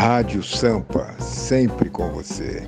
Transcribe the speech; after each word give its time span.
Rádio 0.00 0.42
Sampa, 0.42 1.14
sempre 1.20 1.90
com 1.90 2.10
você. 2.10 2.66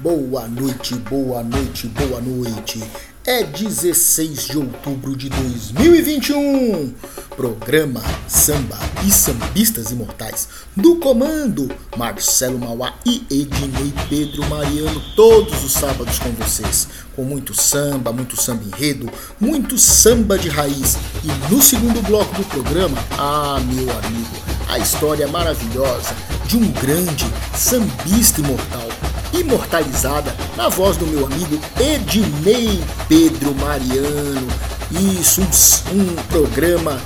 Boa 0.00 0.46
noite, 0.46 0.94
boa 0.94 1.42
noite, 1.42 1.88
boa 1.88 2.20
noite. 2.20 2.80
É 3.26 3.42
16 3.42 4.46
de 4.46 4.56
outubro 4.56 5.16
de 5.16 5.28
2021. 5.28 6.94
Programa 7.36 8.00
Samba 8.28 8.78
e 9.04 9.10
Sambistas 9.10 9.90
Imortais 9.90 10.48
do 10.76 10.96
comando 10.96 11.68
Marcelo 11.96 12.60
Mauá 12.60 12.94
e 13.04 13.26
Ednei 13.28 13.92
Pedro 14.08 14.48
Mariano 14.48 15.02
todos 15.16 15.64
os 15.64 15.72
sábados 15.72 16.20
com 16.20 16.30
vocês, 16.30 16.86
com 17.16 17.24
muito 17.24 17.52
samba, 17.52 18.12
muito 18.12 18.40
samba 18.40 18.62
enredo, 18.64 19.10
muito 19.40 19.76
samba 19.76 20.38
de 20.38 20.48
raiz. 20.48 20.96
E 21.24 21.52
no 21.52 21.60
segundo 21.60 22.00
bloco 22.02 22.32
do 22.36 22.44
programa, 22.44 22.96
ah, 23.18 23.60
meu 23.66 23.90
amigo, 23.98 24.36
a 24.68 24.78
história 24.78 25.26
maravilhosa 25.26 26.14
de 26.46 26.56
um 26.56 26.70
grande 26.70 27.26
sambista 27.52 28.40
imortal 28.40 28.87
imortalizada 29.32 30.34
na 30.56 30.68
voz 30.68 30.96
do 30.96 31.06
meu 31.06 31.26
amigo 31.26 31.58
Ednei 31.78 32.80
Pedro 33.08 33.54
Mariano. 33.54 34.48
Isso, 34.90 35.42
um, 35.42 36.14
programa 36.28 37.00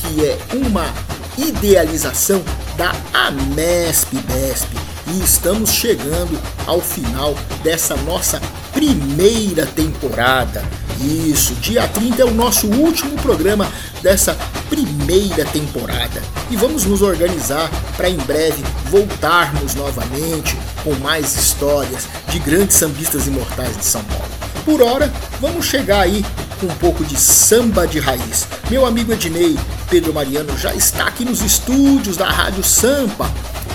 que 0.00 0.24
é 0.24 0.38
uma 0.54 0.92
idealização 1.36 2.42
da 2.76 2.92
Amesp-Besp. 3.12 4.68
E 5.06 5.20
estamos 5.20 5.70
chegando 5.70 6.38
ao 6.66 6.80
final 6.80 7.34
dessa 7.62 7.96
nossa 7.96 8.40
primeira 8.72 9.66
temporada. 9.66 10.62
Isso, 11.00 11.54
dia 11.54 11.86
30 11.86 12.22
é 12.22 12.24
o 12.24 12.34
nosso 12.34 12.66
último 12.66 13.14
programa 13.16 13.70
dessa 14.02 14.36
primeira 14.68 15.44
temporada. 15.44 16.22
E 16.50 16.56
vamos 16.56 16.84
nos 16.84 17.02
organizar 17.02 17.70
para 17.96 18.10
em 18.10 18.16
breve 18.16 18.62
voltarmos 18.90 19.74
novamente 19.74 20.56
com 20.82 20.94
mais 20.96 21.36
histórias 21.36 22.08
de 22.28 22.38
grandes 22.40 22.76
sambistas 22.76 23.26
imortais 23.26 23.76
de 23.76 23.84
São 23.84 24.02
Paulo. 24.04 24.28
Por 24.64 24.82
hora, 24.82 25.12
vamos 25.40 25.66
chegar 25.66 26.00
aí 26.00 26.24
com 26.60 26.66
um 26.66 26.76
pouco 26.76 27.04
de 27.04 27.16
samba 27.16 27.86
de 27.86 28.00
raiz. 28.00 28.46
Meu 28.68 28.84
amigo 28.84 29.12
Ednei 29.12 29.56
Pedro 29.88 30.12
Mariano 30.12 30.56
já 30.58 30.74
está 30.74 31.06
aqui 31.06 31.24
nos 31.24 31.40
estúdios 31.40 32.16
da 32.16 32.28
Rádio 32.28 32.62
Sampa. 32.62 33.30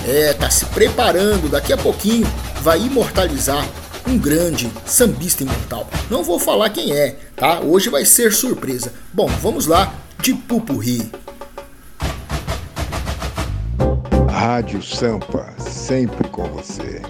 É, 0.06 0.32
tá 0.34 0.50
se 0.50 0.66
preparando, 0.66 1.50
daqui 1.50 1.72
a 1.72 1.76
pouquinho 1.76 2.26
vai 2.62 2.78
imortalizar 2.80 3.66
um 4.06 4.18
grande 4.18 4.70
sambista 4.84 5.42
imortal. 5.42 5.88
Não 6.10 6.22
vou 6.22 6.38
falar 6.38 6.70
quem 6.70 6.92
é, 6.92 7.16
tá? 7.36 7.60
Hoje 7.60 7.88
vai 7.88 8.04
ser 8.04 8.32
surpresa. 8.32 8.92
Bom, 9.12 9.26
vamos 9.26 9.66
lá 9.66 9.92
de 10.20 10.34
Pupurri. 10.34 11.10
Rádio 14.28 14.82
Sampa, 14.82 15.54
sempre 15.58 16.28
com 16.28 16.44
você. 16.44 17.00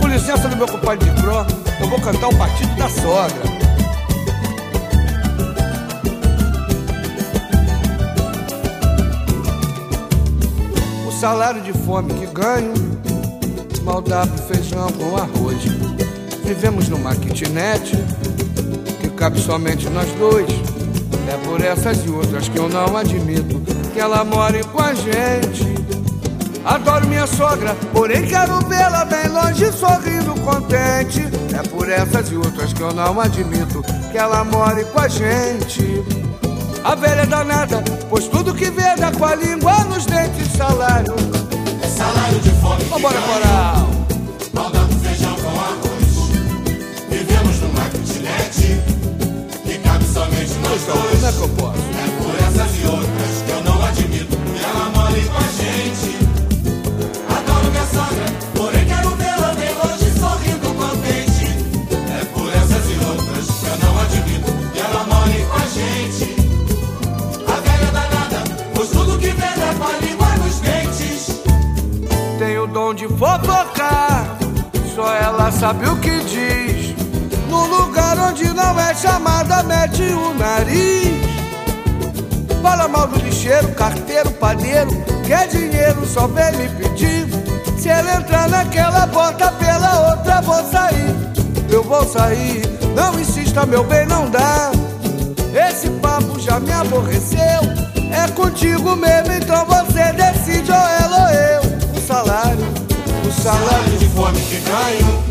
Com 0.00 0.08
licença 0.08 0.48
do 0.48 0.56
meu 0.56 0.66
compadre 0.66 1.10
de 1.10 1.20
Cro, 1.20 1.46
eu 1.80 1.88
vou 1.88 2.00
cantar 2.00 2.28
o 2.28 2.36
Partido 2.36 2.74
da 2.76 2.88
Sogra. 2.88 3.59
Salário 11.20 11.60
de 11.60 11.74
fome 11.84 12.14
que 12.14 12.24
ganho, 12.28 12.72
mal 13.82 14.00
dá 14.00 14.26
pro 14.26 14.42
feijão 14.44 14.90
com 14.92 15.16
arroz. 15.18 15.62
Vivemos 16.42 16.88
numa 16.88 17.14
kitnet 17.14 17.92
que 19.02 19.08
cabe 19.10 19.38
somente 19.38 19.86
nós 19.90 20.10
dois. 20.12 20.48
É 21.28 21.36
por 21.44 21.60
essas 21.60 22.02
e 22.06 22.08
outras 22.08 22.48
que 22.48 22.58
eu 22.58 22.70
não 22.70 22.96
admito 22.96 23.60
que 23.92 24.00
ela 24.00 24.24
more 24.24 24.64
com 24.64 24.80
a 24.80 24.94
gente. 24.94 25.66
Adoro 26.64 27.06
minha 27.06 27.26
sogra, 27.26 27.76
porém 27.92 28.26
quero 28.26 28.58
vê-la 28.60 29.04
bem 29.04 29.28
longe, 29.28 29.70
sorrindo 29.72 30.34
contente. 30.40 31.20
É 31.54 31.68
por 31.68 31.86
essas 31.90 32.30
e 32.30 32.36
outras 32.36 32.72
que 32.72 32.80
eu 32.80 32.94
não 32.94 33.20
admito 33.20 33.82
que 34.10 34.16
ela 34.16 34.42
more 34.42 34.86
com 34.86 35.00
a 35.00 35.08
gente. 35.08 36.19
A 36.84 36.94
velha 36.94 37.20
é 37.22 37.26
danada, 37.26 37.82
pois 38.08 38.26
tudo 38.26 38.54
que 38.54 38.70
vê 38.70 38.96
dá 38.96 39.12
com 39.12 39.24
a 39.24 39.34
língua 39.34 39.84
nos 39.84 40.06
dentes 40.06 40.52
salário. 40.56 41.14
É 41.82 41.86
salário 41.88 42.38
de 42.40 42.50
fome. 42.60 42.84
Vambora, 42.84 43.20
coral. 43.20 43.90
Pro 44.52 44.98
feijão 45.00 45.34
com 45.36 45.48
arroz. 45.48 46.30
Vivemos 47.10 47.60
numa 47.60 47.84
kitnet 47.90 48.82
que 49.64 49.78
cabe 49.78 50.04
somente 50.04 50.54
nós 50.62 50.82
Então, 50.82 50.96
como 50.96 51.08
é 51.08 51.20
dois. 51.20 51.34
que 51.36 51.42
eu 51.42 51.48
posso? 51.50 51.78
É 51.78 52.22
por 52.22 52.34
essas 52.46 52.78
e 52.80 52.86
outras 52.86 53.42
que 53.44 53.50
eu 53.50 53.64
não 53.64 53.84
admito 53.86 54.36
ela 54.64 54.90
more 54.94 55.20
com 55.24 55.36
a 55.36 55.48
gente. 55.62 56.16
Adoro 57.28 57.70
minha 57.70 57.86
sogra, 57.86 58.26
dom 72.72 72.94
de 72.94 73.08
fofocar, 73.08 74.36
só 74.94 75.12
ela 75.14 75.50
sabe 75.50 75.88
o 75.88 75.96
que 75.96 76.20
diz. 76.20 76.94
No 77.48 77.66
lugar 77.66 78.16
onde 78.18 78.44
não 78.54 78.78
é 78.78 78.94
chamada, 78.94 79.62
mete 79.64 80.02
o 80.02 80.34
nariz. 80.34 81.20
Fala 82.62 82.86
mal 82.86 83.06
do 83.08 83.18
lixeiro, 83.18 83.68
carteiro, 83.72 84.30
padeiro, 84.32 84.90
quer 85.26 85.48
dinheiro, 85.48 86.06
só 86.06 86.26
vem 86.28 86.52
me 86.56 86.68
pedir. 86.68 87.26
Se 87.76 87.88
ela 87.88 88.16
entrar 88.16 88.48
naquela 88.48 89.06
porta 89.08 89.50
pela 89.52 90.10
outra, 90.10 90.40
vou 90.42 90.62
sair. 90.70 91.16
Eu 91.68 91.82
vou 91.82 92.06
sair, 92.06 92.62
não 92.94 93.18
insista, 93.18 93.66
meu 93.66 93.82
bem, 93.84 94.06
não 94.06 94.30
dá. 94.30 94.70
Esse 95.68 95.88
papo 95.90 96.38
já 96.38 96.60
me 96.60 96.72
aborreceu. 96.72 97.40
É 98.12 98.30
contigo 98.32 98.94
mesmo, 98.96 99.32
então 99.32 99.64
você 99.66 100.12
decide 100.12 100.70
ou 100.70 100.76
ela 100.76 101.22
ou 101.22 101.28
eu. 101.30 101.69
Salário, 102.10 102.66
o 103.24 103.30
salário. 103.40 103.96
De 103.96 104.08
fome 104.08 104.40
que 104.40 104.58
ganho, 104.58 105.22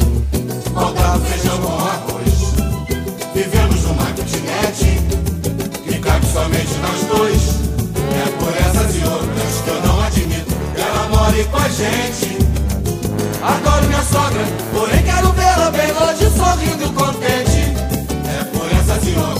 faltava 0.73 1.19
feijão 1.25 1.57
com 1.57 1.73
arroz. 1.75 2.53
Vivemos 3.35 3.83
numa 3.83 4.05
kitnet 4.13 5.01
que 5.83 5.99
cabe 5.99 6.25
somente 6.25 6.73
nós 6.81 7.03
dois. 7.13 7.41
É 8.15 8.29
por 8.39 8.55
essas 8.55 8.95
e 8.95 9.03
outras 9.03 9.61
que 9.61 9.69
eu 9.69 9.81
não 9.81 10.01
admito 10.01 10.55
ela 10.77 11.09
more 11.09 11.43
com 11.51 11.57
a 11.57 11.67
gente. 11.67 12.37
Adoro 13.43 13.85
minha 13.85 14.03
sogra, 14.03 14.45
porém 14.71 15.03
quero 15.03 15.33
vê-la 15.33 15.71
bem 15.71 15.91
longe, 15.91 16.29
sorrindo 16.29 16.93
contente. 16.93 17.73
É 18.39 18.43
por 18.57 18.71
essas 18.71 19.05
e 19.05 19.19
outras 19.19 19.38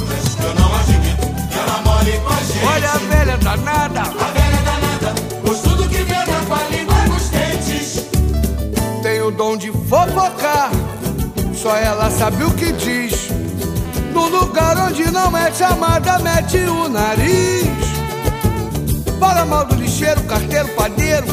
de 10.20 10.30
fofocar. 10.30 10.72
Só 11.54 11.76
ela 11.76 12.10
sabe 12.10 12.44
o 12.44 12.52
que 12.52 12.72
diz. 12.74 13.30
No 14.14 14.28
lugar 14.28 14.78
onde 14.78 15.10
não 15.12 15.36
é 15.38 15.52
chamada, 15.52 16.20
mete 16.20 16.58
o 16.58 16.90
nariz. 16.90 17.70
Fala 19.20 19.46
mal 19.46 19.66
do 19.66 19.76
lixeiro, 19.76 20.22
carteiro, 20.24 20.68
padeiro. 20.70 21.28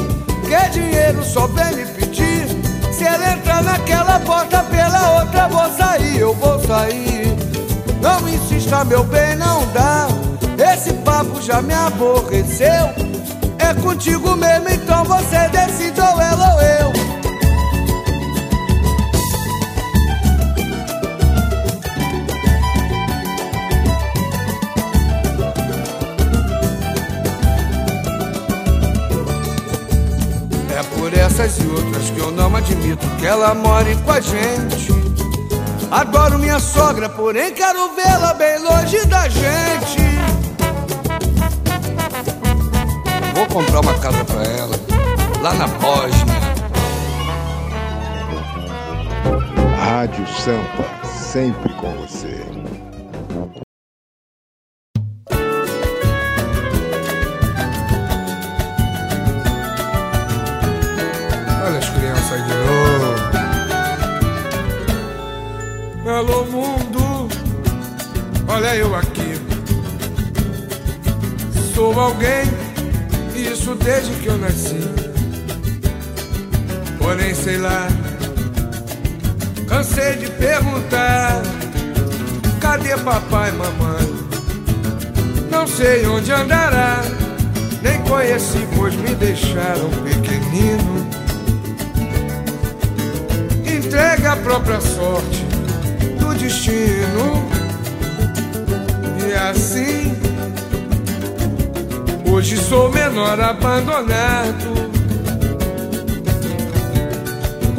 Quer 0.48 0.70
dinheiro, 0.70 1.24
só 1.24 1.47
vem 1.48 1.76
me 1.76 1.86
pedir. 1.86 2.47
Se 2.92 3.04
ela 3.04 3.32
entrar 3.32 3.62
naquela 3.62 4.20
porta 4.20 4.62
pela 4.64 5.20
outra, 5.20 5.48
vou 5.48 5.70
sair, 5.76 6.18
eu 6.18 6.34
vou 6.34 6.58
sair. 6.66 7.36
Não 8.00 8.28
insista, 8.28 8.84
meu 8.84 9.04
bem, 9.04 9.36
não 9.36 9.66
dá. 9.72 10.09
Esse 10.72 10.92
papo 10.94 11.41
já 11.41 11.60
me 11.62 11.74
aborreceu. 11.74 13.06
É 13.59 13.74
contigo 13.83 14.36
mesmo, 14.36 14.68
então 14.68 15.04
você 15.04 15.48
decide 15.48 16.00
ou 16.00 16.21
ela 16.21 16.54
ou 16.54 16.60
eu. 16.60 16.96
Essas 31.38 31.59
e 31.59 31.66
outras 31.66 32.09
que 32.09 32.18
eu 32.18 32.30
não 32.30 32.56
admito 32.56 33.06
que 33.18 33.27
ela 33.27 33.54
more 33.54 33.94
com 33.97 34.10
a 34.10 34.21
gente. 34.21 34.88
Adoro 35.91 36.38
minha 36.38 36.59
sogra, 36.59 37.10
porém 37.10 37.53
quero 37.53 37.94
vê-la 37.94 38.33
bem 38.33 38.59
longe 38.59 39.04
da 39.04 39.28
gente. 39.28 39.98
Vou 43.34 43.47
comprar 43.48 43.80
uma 43.80 43.94
casa 43.98 44.24
pra 44.24 44.42
ela, 44.44 44.80
lá 45.42 45.53
na 45.53 45.66
Bósnia. 45.66 46.36
Rádio 49.78 50.27
Sampa, 50.27 50.84
sempre 51.04 51.74
com 51.74 51.92
você. 51.97 52.66
Conheci, 88.36 88.68
pois 88.77 88.94
me 88.97 89.15
deixaram 89.15 89.88
pequenino. 90.04 91.06
Entregue 93.65 94.27
a 94.27 94.36
própria 94.36 94.80
sorte 94.80 95.44
do 96.18 96.34
destino. 96.34 97.47
E 99.27 99.33
assim 99.33 100.15
Hoje 102.30 102.59
sou 102.59 102.92
menor 102.92 103.41
abandonado. 103.41 104.77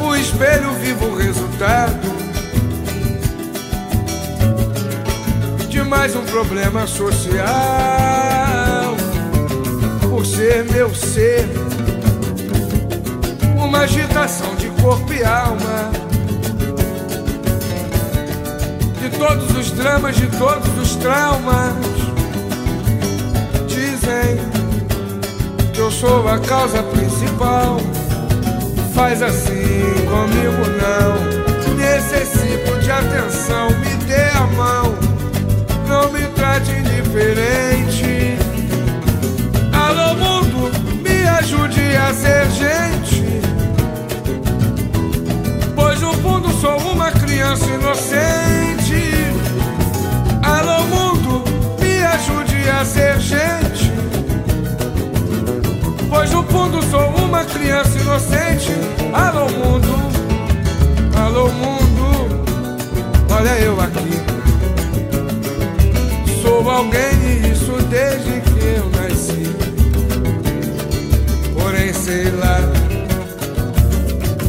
O 0.00 0.16
espelho 0.16 0.72
vivo 0.80 1.06
o 1.06 1.16
resultado 1.16 2.08
de 5.68 5.82
mais 5.84 6.16
um 6.16 6.24
problema 6.24 6.86
social. 6.88 8.67
Por 10.18 10.26
ser 10.26 10.64
meu 10.64 10.92
ser, 10.92 11.48
uma 13.56 13.82
agitação 13.82 14.52
de 14.56 14.66
corpo 14.82 15.12
e 15.12 15.22
alma. 15.22 15.92
De 19.00 19.16
todos 19.16 19.56
os 19.56 19.70
dramas, 19.70 20.16
de 20.16 20.26
todos 20.36 20.76
os 20.76 20.96
traumas 20.96 21.76
dizem 23.68 24.40
que 25.72 25.78
eu 25.78 25.90
sou 25.92 26.28
a 26.28 26.40
causa 26.40 26.82
principal. 26.82 27.76
Faz 28.96 29.22
assim 29.22 29.84
comigo 30.10 30.66
não. 30.82 31.76
Necessito 31.76 32.76
de 32.80 32.90
atenção, 32.90 33.68
me 33.68 34.04
dê 34.04 34.30
a 34.36 34.46
mão. 34.48 34.98
Não 35.86 36.10
me 36.10 36.26
trate 36.34 36.72
indiferente. 36.72 37.97
Ajude 41.98 42.00
a 42.00 42.14
ser 42.14 42.50
gente. 42.50 43.40
Pois 45.74 46.00
no 46.00 46.12
fundo 46.14 46.50
sou 46.60 46.76
uma 46.92 47.10
criança 47.10 47.64
inocente. 47.66 49.12
Alô 50.42 50.84
mundo, 50.86 51.44
me 51.80 52.04
ajude 52.04 52.68
a 52.70 52.84
ser 52.84 53.18
gente. 53.20 53.92
Pois 56.08 56.30
no 56.30 56.42
fundo 56.44 56.82
sou 56.84 57.08
uma 57.24 57.44
criança 57.44 57.98
inocente. 57.98 58.72
Alô 59.12 59.46
mundo, 59.50 59.94
alô 61.16 61.48
mundo, 61.48 62.44
olha 63.30 63.58
eu 63.60 63.80
aqui. 63.80 64.08
Sou 66.42 66.70
alguém 66.70 67.00
e 67.24 67.52
isso 67.52 67.72
desde 67.90 68.40
que 68.40 68.64
eu 68.64 68.97
sei 72.08 72.30
lá, 72.30 72.58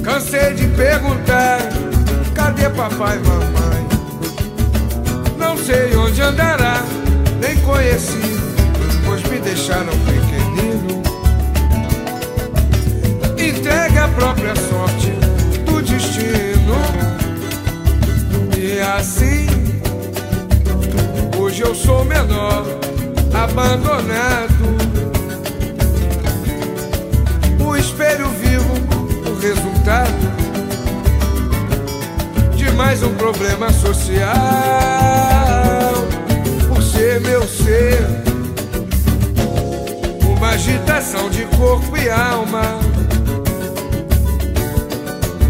cansei 0.02 0.54
de 0.54 0.66
perguntar: 0.78 1.60
cadê 2.34 2.70
papai 2.70 3.18
e 3.18 3.28
mamãe? 3.28 3.88
Não 5.38 5.58
sei 5.58 5.94
onde 5.98 6.22
andará, 6.22 6.82
nem 7.42 7.58
conheci, 7.64 8.40
pois 9.06 9.22
me 9.24 9.40
deixaram 9.40 9.92
pequenino 10.06 11.04
entregue 13.38 13.98
a 13.98 14.08
própria 14.08 14.56
sorte 14.56 15.12
do 15.66 15.82
destino. 15.82 16.76
E 18.58 18.80
assim, 18.80 19.48
hoje 21.38 21.62
eu 21.62 21.76
sou 21.76 22.06
menor, 22.06 22.66
abandonado. 23.34 24.99
Espelho 27.80 28.28
vivo, 28.32 28.74
o 29.26 29.40
resultado 29.40 30.12
de 32.56 32.70
mais 32.72 33.02
um 33.02 33.16
problema 33.16 33.72
social. 33.72 34.28
Por 36.68 36.84
ser 36.84 37.22
meu 37.22 37.48
ser, 37.48 38.06
uma 40.26 40.50
agitação 40.50 41.30
de 41.30 41.46
corpo 41.58 41.96
e 41.96 42.10
alma 42.10 42.80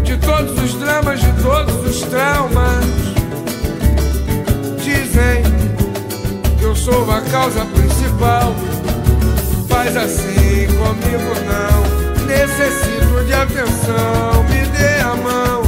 de 0.04 0.16
todos 0.18 0.56
os 0.62 0.74
dramas, 0.74 1.20
de 1.20 1.32
todos 1.42 1.84
os 1.84 2.02
traumas. 2.02 2.84
Dizem 4.84 5.42
que 6.58 6.64
eu 6.64 6.76
sou 6.76 7.10
a 7.10 7.20
causa 7.22 7.64
principal. 7.64 8.54
Faz 9.68 9.96
assim 9.96 10.68
comigo 10.78 11.34
não. 11.46 11.99
Necessito 12.30 13.24
de 13.26 13.32
atenção, 13.32 14.44
me 14.44 14.64
dê 14.66 15.00
a 15.00 15.16
mão. 15.16 15.62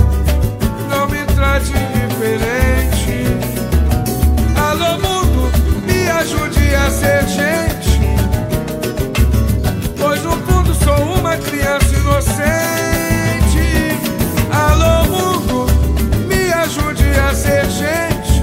Não 0.88 1.09
me 1.09 1.19
trate 1.35 1.73
diferente. 1.73 3.26
Alô 4.56 4.93
mundo, 5.00 5.50
me 5.85 6.09
ajude 6.09 6.73
a 6.76 6.88
ser 6.88 7.26
gente. 7.26 7.99
Pois 9.99 10.23
no 10.23 10.37
fundo 10.47 10.73
sou 10.73 11.19
uma 11.19 11.37
criança 11.37 11.97
inocente. 11.97 12.47
Alô 14.53 15.05
mundo, 15.11 15.67
me 16.29 16.53
ajude 16.53 17.11
a 17.29 17.35
ser 17.35 17.69
gente. 17.70 18.41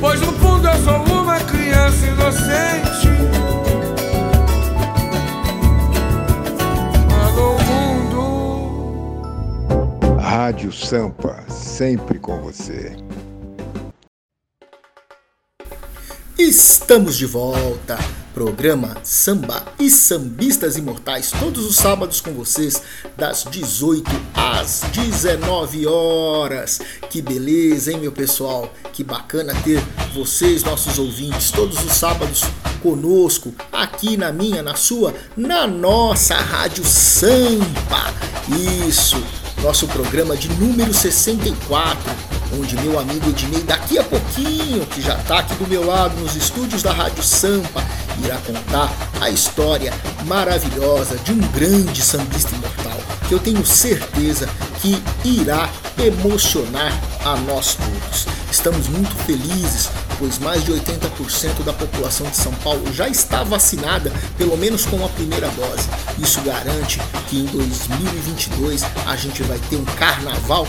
Pois 0.00 0.20
no 0.20 0.32
fundo 0.34 0.68
eu 0.68 0.76
sou 0.84 1.22
uma 1.22 1.40
criança 1.40 2.06
inocente. 2.06 2.93
Rádio 10.44 10.70
Sampa, 10.70 11.42
sempre 11.48 12.18
com 12.18 12.38
você. 12.42 12.94
Estamos 16.38 17.16
de 17.16 17.24
volta. 17.24 17.96
Programa 18.34 18.94
Samba 19.02 19.64
e 19.78 19.88
Sambistas 19.88 20.76
Imortais, 20.76 21.30
todos 21.30 21.64
os 21.64 21.76
sábados 21.76 22.20
com 22.20 22.34
vocês, 22.34 22.82
das 23.16 23.44
18 23.44 24.10
às 24.34 24.82
19 24.92 25.86
horas. 25.86 26.78
Que 27.08 27.22
beleza, 27.22 27.92
hein, 27.92 28.00
meu 28.00 28.12
pessoal? 28.12 28.70
Que 28.92 29.02
bacana 29.02 29.54
ter 29.62 29.80
vocês, 30.12 30.62
nossos 30.62 30.98
ouvintes, 30.98 31.50
todos 31.52 31.82
os 31.82 31.92
sábados 31.92 32.42
conosco, 32.82 33.54
aqui 33.72 34.18
na 34.18 34.30
minha, 34.30 34.62
na 34.62 34.74
sua, 34.74 35.14
na 35.34 35.66
nossa 35.66 36.34
Rádio 36.34 36.84
Sampa. 36.84 38.12
Isso, 38.86 39.16
nosso 39.64 39.88
programa 39.88 40.36
de 40.36 40.46
número 40.60 40.92
64 40.92 42.12
onde 42.52 42.76
meu 42.76 43.00
amigo 43.00 43.30
Ednei, 43.30 43.62
daqui 43.62 43.98
a 43.98 44.04
pouquinho, 44.04 44.84
que 44.86 45.00
já 45.00 45.14
está 45.18 45.38
aqui 45.38 45.54
do 45.54 45.66
meu 45.66 45.86
lado 45.86 46.14
nos 46.20 46.36
estúdios 46.36 46.82
da 46.82 46.92
Rádio 46.92 47.22
Sampa, 47.22 47.82
irá 48.22 48.36
contar 48.46 48.92
a 49.22 49.30
história 49.30 49.90
maravilhosa 50.26 51.16
de 51.16 51.32
um 51.32 51.38
grande 51.52 52.02
sambista 52.02 52.54
imortal, 52.54 52.98
que 53.26 53.34
eu 53.34 53.38
tenho 53.38 53.64
certeza 53.64 54.48
que 54.82 55.02
irá 55.24 55.70
emocionar 55.98 56.92
a 57.24 57.34
nós 57.36 57.74
todos. 57.74 58.26
Estamos 58.52 58.86
muito 58.88 59.16
felizes, 59.24 59.88
pois 60.24 60.38
mais 60.38 60.64
de 60.64 60.72
80% 60.72 61.62
da 61.66 61.72
população 61.74 62.26
de 62.30 62.36
São 62.38 62.52
Paulo 62.54 62.90
já 62.94 63.06
está 63.06 63.44
vacinada, 63.44 64.10
pelo 64.38 64.56
menos 64.56 64.86
com 64.86 65.04
a 65.04 65.08
primeira 65.10 65.48
dose. 65.48 65.86
Isso 66.18 66.40
garante 66.40 66.98
que 67.28 67.40
em 67.40 67.44
2022 67.44 68.84
a 69.06 69.16
gente 69.16 69.42
vai 69.42 69.58
ter 69.68 69.76
um 69.76 69.84
carnaval 69.84 70.66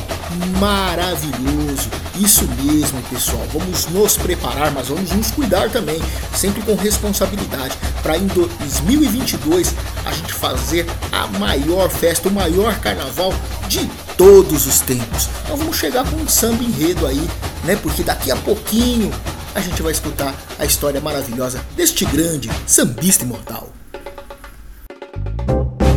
maravilhoso. 0.59 1.89
Isso 2.19 2.45
mesmo, 2.61 3.01
pessoal. 3.03 3.47
Vamos 3.53 3.87
nos 3.87 4.17
preparar, 4.17 4.71
mas 4.73 4.89
vamos 4.89 5.11
nos 5.11 5.31
cuidar 5.31 5.69
também, 5.69 6.01
sempre 6.35 6.61
com 6.61 6.75
responsabilidade, 6.75 7.77
para 8.03 8.17
em 8.17 8.27
2022 8.27 9.73
a 10.05 10.11
gente 10.11 10.33
fazer 10.33 10.85
a 11.13 11.27
maior 11.39 11.89
festa, 11.89 12.27
o 12.27 12.31
maior 12.31 12.77
carnaval 12.81 13.33
de 13.69 13.89
todos 14.17 14.67
os 14.67 14.81
tempos. 14.81 15.29
Então 15.45 15.55
vamos 15.55 15.77
chegar 15.77 16.03
com 16.09 16.17
um 16.17 16.27
samba 16.27 16.61
enredo 16.61 17.07
aí, 17.07 17.25
né? 17.63 17.77
Porque 17.81 18.03
daqui 18.03 18.31
a 18.31 18.35
pouquinho 18.35 19.13
a 19.55 19.61
gente 19.61 19.81
vai 19.81 19.93
escutar 19.93 20.35
a 20.59 20.65
história 20.65 20.99
maravilhosa 20.99 21.65
deste 21.75 22.05
grande 22.05 22.49
sambista 22.67 23.23
imortal. 23.23 23.69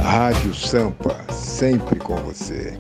Rádio 0.00 0.54
Sampa, 0.54 1.26
sempre 1.32 1.98
com 1.98 2.16
você. 2.16 2.78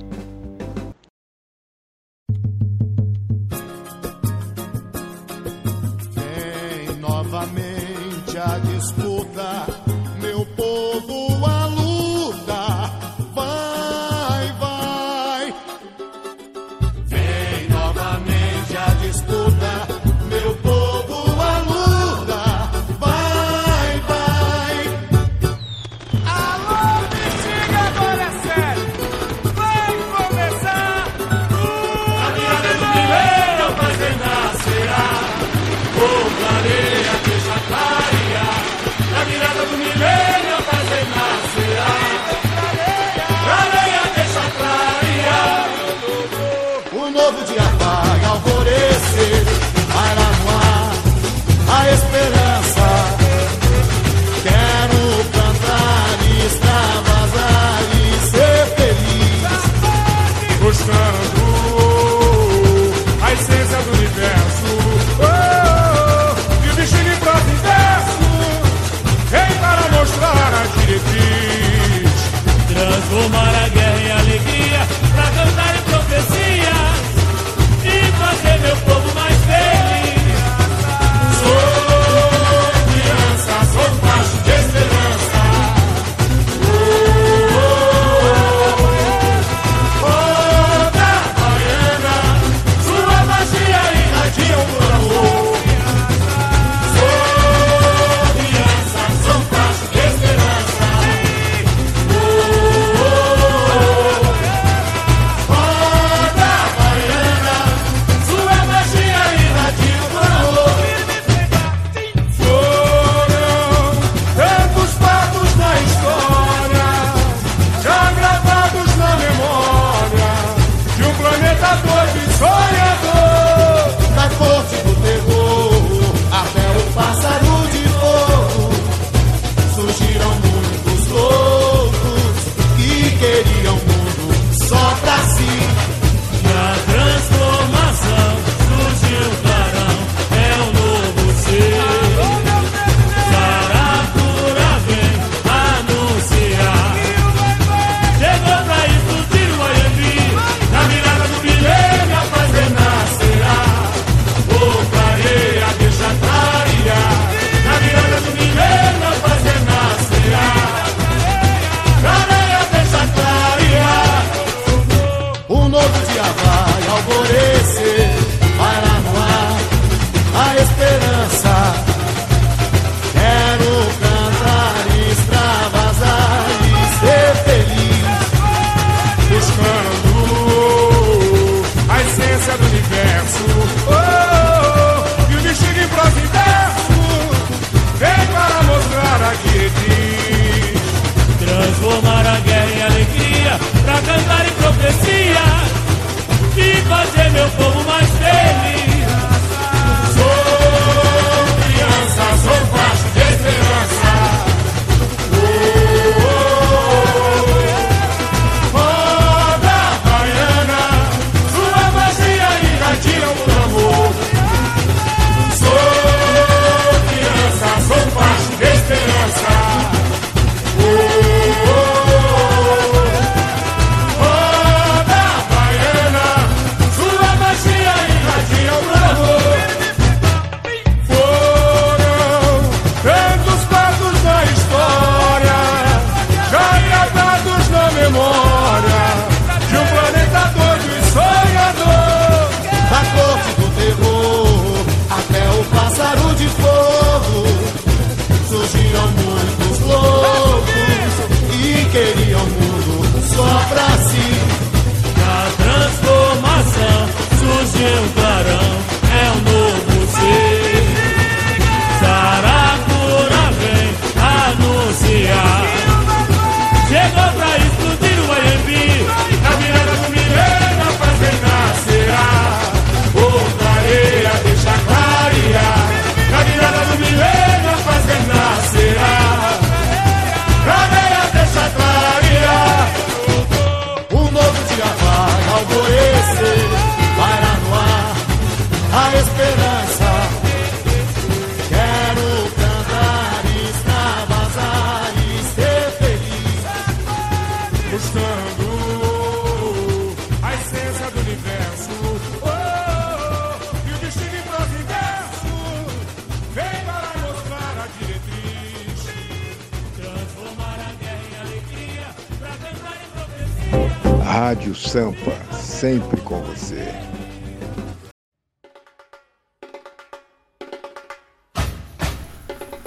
Sampa, 314.88 315.36
sempre 315.54 316.18
com 316.22 316.42
você. 316.44 316.94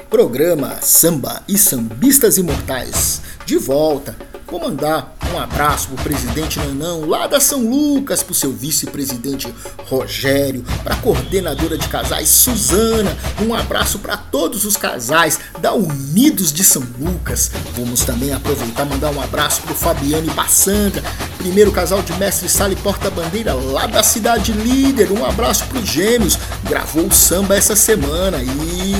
Programa 0.09 0.81
Samba 0.81 1.43
e 1.47 1.59
Sambistas 1.59 2.39
Imortais. 2.39 3.21
De 3.45 3.55
volta. 3.55 4.15
Vou 4.47 4.59
mandar 4.59 5.15
um 5.33 5.39
abraço 5.39 5.87
pro 5.87 6.03
presidente 6.03 6.59
Nanão, 6.59 7.05
lá 7.05 7.25
da 7.25 7.39
São 7.39 7.61
Lucas, 7.61 8.21
pro 8.21 8.33
seu 8.33 8.51
vice-presidente 8.51 9.53
Rogério, 9.87 10.61
pra 10.83 10.97
coordenadora 10.97 11.77
de 11.77 11.87
casais 11.87 12.27
Suzana, 12.27 13.15
um 13.41 13.55
abraço 13.55 13.99
para 13.99 14.17
todos 14.17 14.65
os 14.65 14.75
casais 14.75 15.39
da 15.59 15.73
Unidos 15.73 16.51
de 16.51 16.65
São 16.65 16.83
Lucas. 16.99 17.49
Vamos 17.77 18.03
também 18.03 18.33
aproveitar 18.33 18.85
e 18.85 18.89
mandar 18.89 19.11
um 19.11 19.21
abraço 19.21 19.61
pro 19.61 19.73
Fabiane 19.73 20.29
Bassanga, 20.31 21.01
primeiro 21.41 21.71
casal 21.71 22.03
de 22.03 22.13
mestre 22.13 22.47
Sala 22.47 22.73
e 22.73 22.75
porta-bandeira 22.75 23.55
lá 23.55 23.87
da 23.87 24.03
cidade 24.03 24.51
líder. 24.51 25.11
Um 25.11 25.25
abraço 25.25 25.65
pros 25.65 25.87
gêmeos, 25.87 26.37
gravou 26.63 27.07
o 27.07 27.11
samba 27.11 27.55
essa 27.55 27.75
semana, 27.75 28.37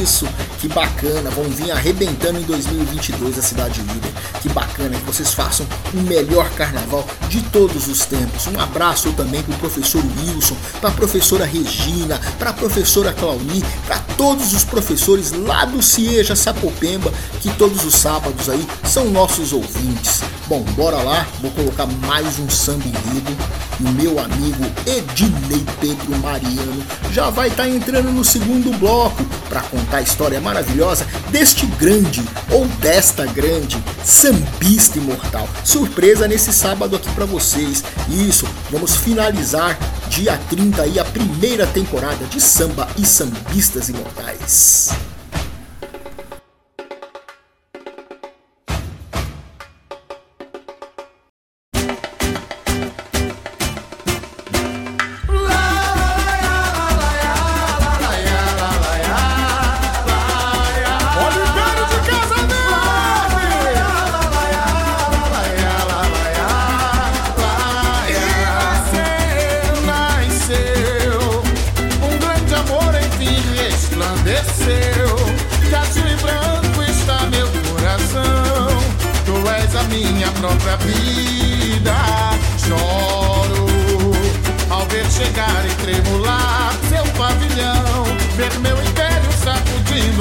isso, 0.02 0.28
que 0.60 0.68
bacana, 0.68 1.30
vão 1.30 1.44
vir 1.46 1.72
arrebentando 1.72 2.40
em 2.40 2.44
2022 2.44 3.38
a 3.38 3.42
cidade 3.44 3.80
líder. 3.82 4.12
Que 4.42 4.50
bacana 4.50 4.98
que 4.98 5.06
vocês 5.06 5.36
façam 5.36 5.68
um 5.94 6.02
melhor 6.02 6.50
carnaval 6.52 7.08
de 7.30 7.44
todos 7.44 7.88
os 7.88 8.06
tempos. 8.08 8.48
Um 8.48 8.60
abraço 8.60 9.12
também 9.14 9.44
para 9.44 9.54
o 9.54 9.60
professor 9.60 10.04
Wilson, 10.18 10.56
para 10.80 10.90
a 10.90 10.94
professora 10.94 11.46
Regina, 11.46 12.20
para 12.40 12.50
a 12.50 12.54
professora 12.54 13.14
Clauni, 13.14 13.64
para 13.86 14.00
todos 14.18 14.52
os 14.54 14.64
professores 14.64 15.32
lá 15.32 15.66
do 15.66 15.82
Cieja 15.84 16.36
Sapopemba, 16.36 17.14
que 17.40 17.52
todos 17.54 17.86
os 17.86 17.94
sábados 17.94 18.50
aí 18.50 18.68
são 18.84 19.12
nossos 19.12 19.54
ouvintes. 19.54 20.24
Bom, 20.48 20.64
bora 20.76 20.98
lá, 20.98 21.28
vou 21.40 21.52
colocar 21.52 21.86
mais 21.86 22.31
um 22.40 22.50
samba 22.50 22.86
enredo. 22.86 23.38
O 23.80 23.90
meu 23.90 24.20
amigo 24.20 24.64
Ednei 24.86 25.66
Pedro 25.80 26.18
Mariano 26.20 26.84
já 27.12 27.30
vai 27.30 27.48
estar 27.48 27.64
tá 27.64 27.70
entrando 27.70 28.12
no 28.12 28.24
segundo 28.24 28.78
bloco 28.78 29.24
para 29.50 29.62
contar 29.62 29.98
a 29.98 30.02
história 30.02 30.40
maravilhosa 30.40 31.06
deste 31.30 31.66
grande 31.66 32.24
ou 32.50 32.66
desta 32.80 33.26
grande 33.26 33.82
sambista 34.04 34.98
imortal. 34.98 35.48
Surpresa 35.64 36.28
nesse 36.28 36.54
sábado 36.54 36.96
aqui 36.96 37.10
para 37.12 37.26
vocês. 37.26 37.84
Isso, 38.10 38.48
vamos 38.70 38.96
finalizar 38.96 39.78
dia 40.10 40.40
30 40.50 40.82
aí 40.82 41.00
a 41.00 41.06
primeira 41.06 41.66
temporada 41.66 42.26
de 42.26 42.40
Samba 42.40 42.88
e 42.98 43.06
Sambistas 43.06 43.90
Imortais. 43.90 45.11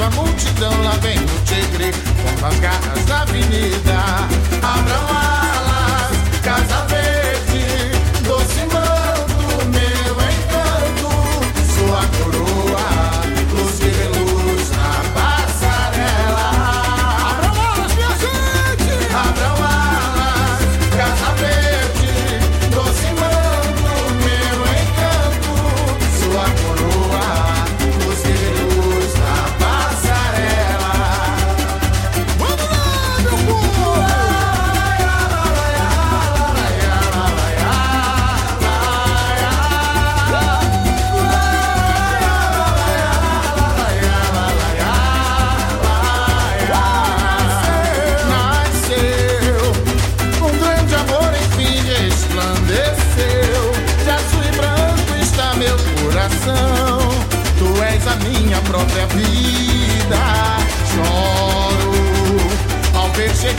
a 0.03 0.09
multidão, 0.11 0.81
lá 0.83 0.91
vem 1.01 1.17
o 1.17 1.45
tigre, 1.45 1.91
com 2.39 2.45
as 2.45 2.59
garras 2.59 3.05
da 3.05 3.21
avenida. 3.21 3.93
Abra 4.63 4.99
uma 4.99 5.20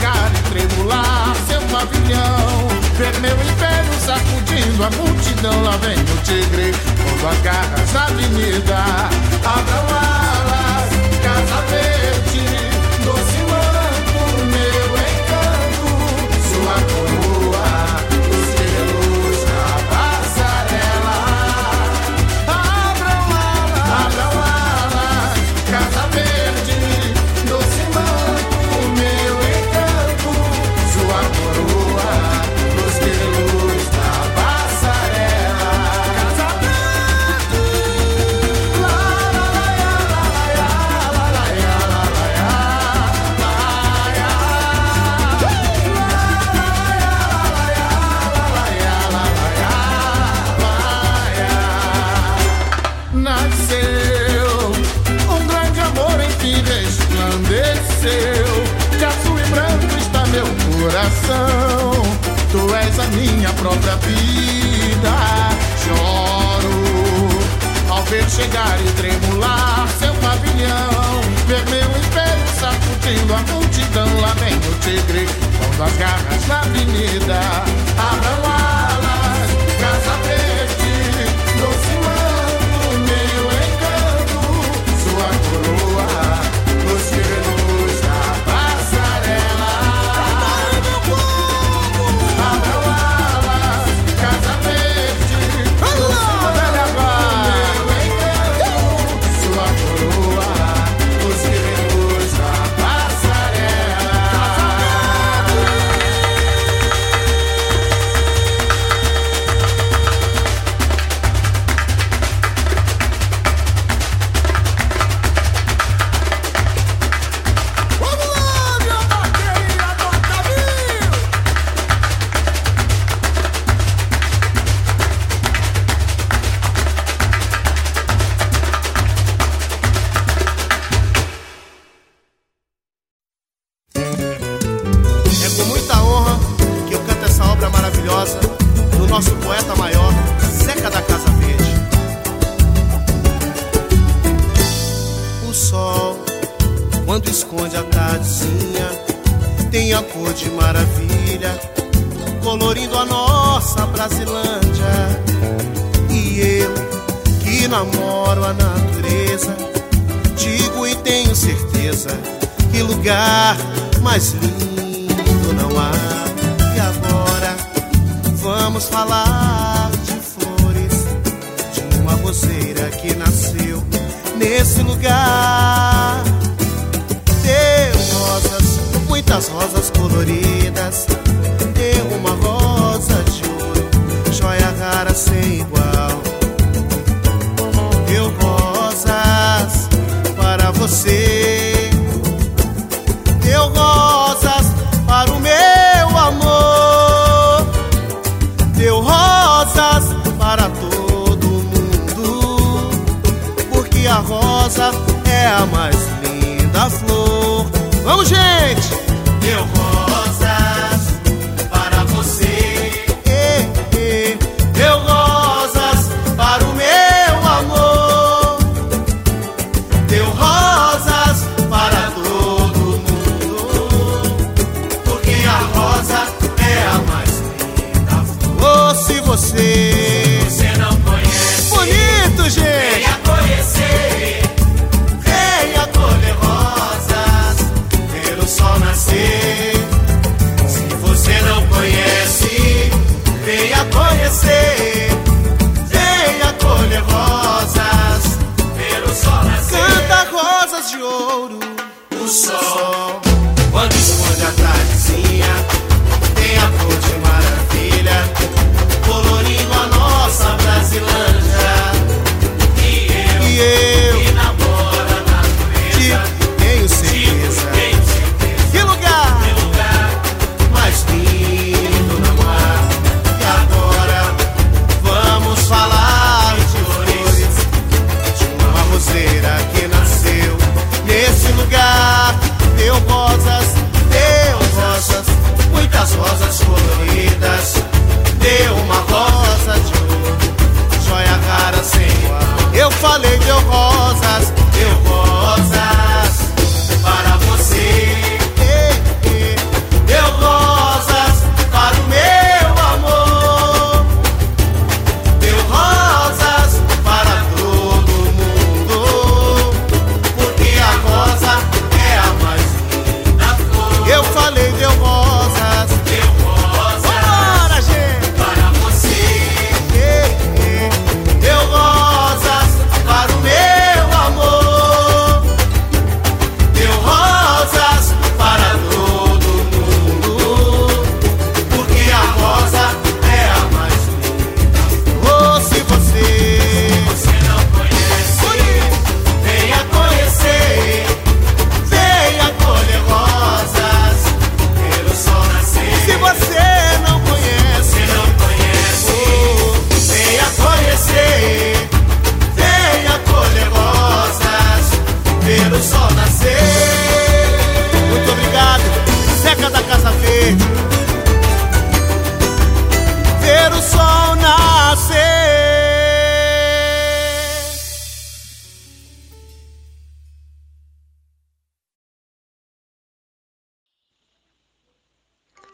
navegar 0.03 0.31
e 0.35 0.49
tremular 0.49 1.35
seu 1.47 1.61
pavilhão. 1.63 2.67
Ver 2.97 3.19
meu 3.21 3.35
império 3.35 3.93
sacudindo 3.99 4.83
a 4.83 4.89
multidão, 4.91 5.63
lá 5.63 5.77
vem 5.77 5.97
o 5.97 6.17
tigre, 6.23 6.71
quando 7.03 7.39
agarra 7.39 7.75
as 7.81 7.95
avenidas. 7.95 8.69
o 9.45 9.97
a 9.97 10.02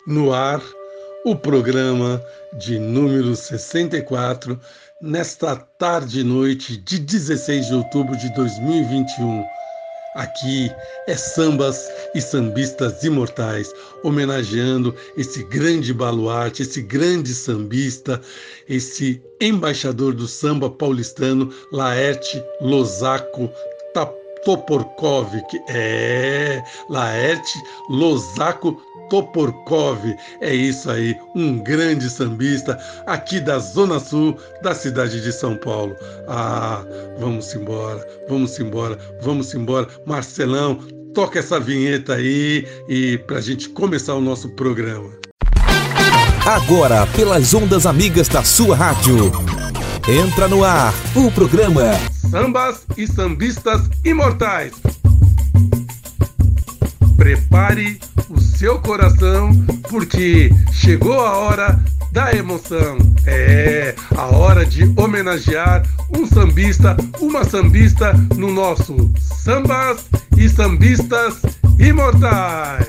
no 0.10 0.34
ar 0.34 0.60
o 1.24 1.36
programa 1.36 2.20
de 2.58 2.80
número 2.80 3.36
64, 3.36 4.60
nesta 5.00 5.56
tarde 5.56 6.22
e 6.22 6.24
noite 6.24 6.78
de 6.78 6.98
16 6.98 7.68
de 7.68 7.76
outubro 7.76 8.18
de 8.18 8.34
2021. 8.34 9.46
Aqui 10.16 10.72
é 11.08 11.16
Sambas 11.16 11.88
e 12.16 12.22
Sambistas 12.22 13.04
Imortais, 13.04 13.72
homenageando 14.04 14.96
esse 15.16 15.44
grande 15.44 15.94
baluarte, 15.94 16.64
esse 16.64 16.82
grande 16.82 17.32
sambista, 17.32 18.20
esse 18.68 19.22
embaixador 19.40 20.16
do 20.16 20.28
samba 20.28 20.72
paulistano, 20.72 21.54
Laerte 21.72 22.44
Losaco 22.62 23.48
Tapu. 23.94 24.19
Toporkov, 24.44 25.30
é 25.70 26.62
Laerte 26.90 27.62
Lozaco 27.90 28.82
Toporkov. 29.10 30.16
É 30.42 30.54
isso 30.54 30.90
aí, 30.90 31.16
um 31.36 31.60
grande 31.60 32.10
sambista 32.10 32.80
aqui 33.06 33.40
da 33.40 33.60
Zona 33.60 34.00
Sul 34.00 34.38
da 34.62 34.74
cidade 34.74 35.22
de 35.22 35.32
São 35.32 35.56
Paulo. 35.58 35.96
Ah, 36.28 36.84
vamos 37.20 37.54
embora, 37.54 38.06
vamos 38.28 38.60
embora, 38.60 38.98
vamos 39.22 39.54
embora. 39.54 39.88
Marcelão, 40.06 40.80
toca 41.14 41.40
essa 41.40 41.60
vinheta 41.60 42.16
aí 42.16 42.68
e 42.88 43.18
pra 43.18 43.42
gente 43.42 43.70
começar 43.70 44.16
o 44.16 44.22
nosso 44.22 44.50
programa. 44.50 45.10
Agora, 46.46 47.06
pelas 47.08 47.54
ondas 47.54 47.86
amigas 47.86 48.28
da 48.28 48.44
sua 48.44 48.76
rádio. 48.76 49.32
Entra 50.08 50.48
no 50.48 50.64
ar 50.64 50.92
o 51.16 51.30
programa 51.30 51.84
sambas 52.30 52.86
e 52.96 53.08
sambistas 53.08 53.90
imortais. 54.06 54.74
Prepare 57.18 58.00
o 58.30 58.40
seu 58.40 58.80
coração, 58.80 59.52
porque 59.90 60.52
chegou 60.72 61.20
a 61.20 61.38
hora 61.38 61.80
da 62.12 62.34
emoção. 62.34 62.98
É 63.26 63.96
a 64.16 64.28
hora 64.28 64.66
de 64.66 64.84
homenagear 64.96 65.84
um 66.16 66.26
sambista, 66.26 66.96
uma 67.20 67.44
sambista 67.44 68.14
no 68.36 68.52
nosso 68.52 68.96
Sambas 69.20 70.06
e 70.38 70.48
Sambistas 70.48 71.42
Imortais. 71.80 72.88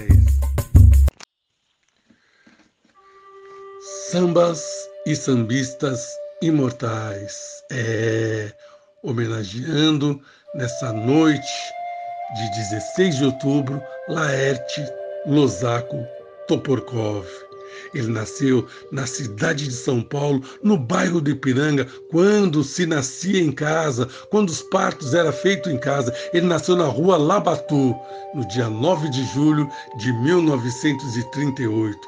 Sambas 4.10 4.62
e 5.06 5.16
Sambistas 5.16 6.00
Imortais. 6.42 7.34
É 7.72 8.52
homenageando 9.02 10.20
nessa 10.54 10.92
noite 10.92 11.52
de 12.34 12.50
16 12.56 13.16
de 13.16 13.24
outubro 13.24 13.82
Laerte 14.08 14.84
Losaco 15.26 15.96
Toporkov. 16.46 17.26
Ele 17.94 18.08
nasceu 18.08 18.66
na 18.90 19.06
cidade 19.06 19.66
de 19.66 19.74
São 19.74 20.02
Paulo, 20.02 20.42
no 20.62 20.76
bairro 20.76 21.20
do 21.20 21.30
Ipiranga, 21.30 21.86
quando 22.10 22.62
se 22.62 22.86
nascia 22.86 23.40
em 23.40 23.52
casa, 23.52 24.08
quando 24.30 24.48
os 24.48 24.62
partos 24.62 25.14
eram 25.14 25.32
feitos 25.32 25.72
em 25.72 25.78
casa. 25.78 26.14
Ele 26.32 26.46
nasceu 26.46 26.76
na 26.76 26.86
rua 26.86 27.16
Labatu, 27.16 27.94
no 28.34 28.46
dia 28.48 28.68
9 28.68 29.08
de 29.10 29.24
julho 29.26 29.68
de 29.98 30.12
1938. 30.12 31.98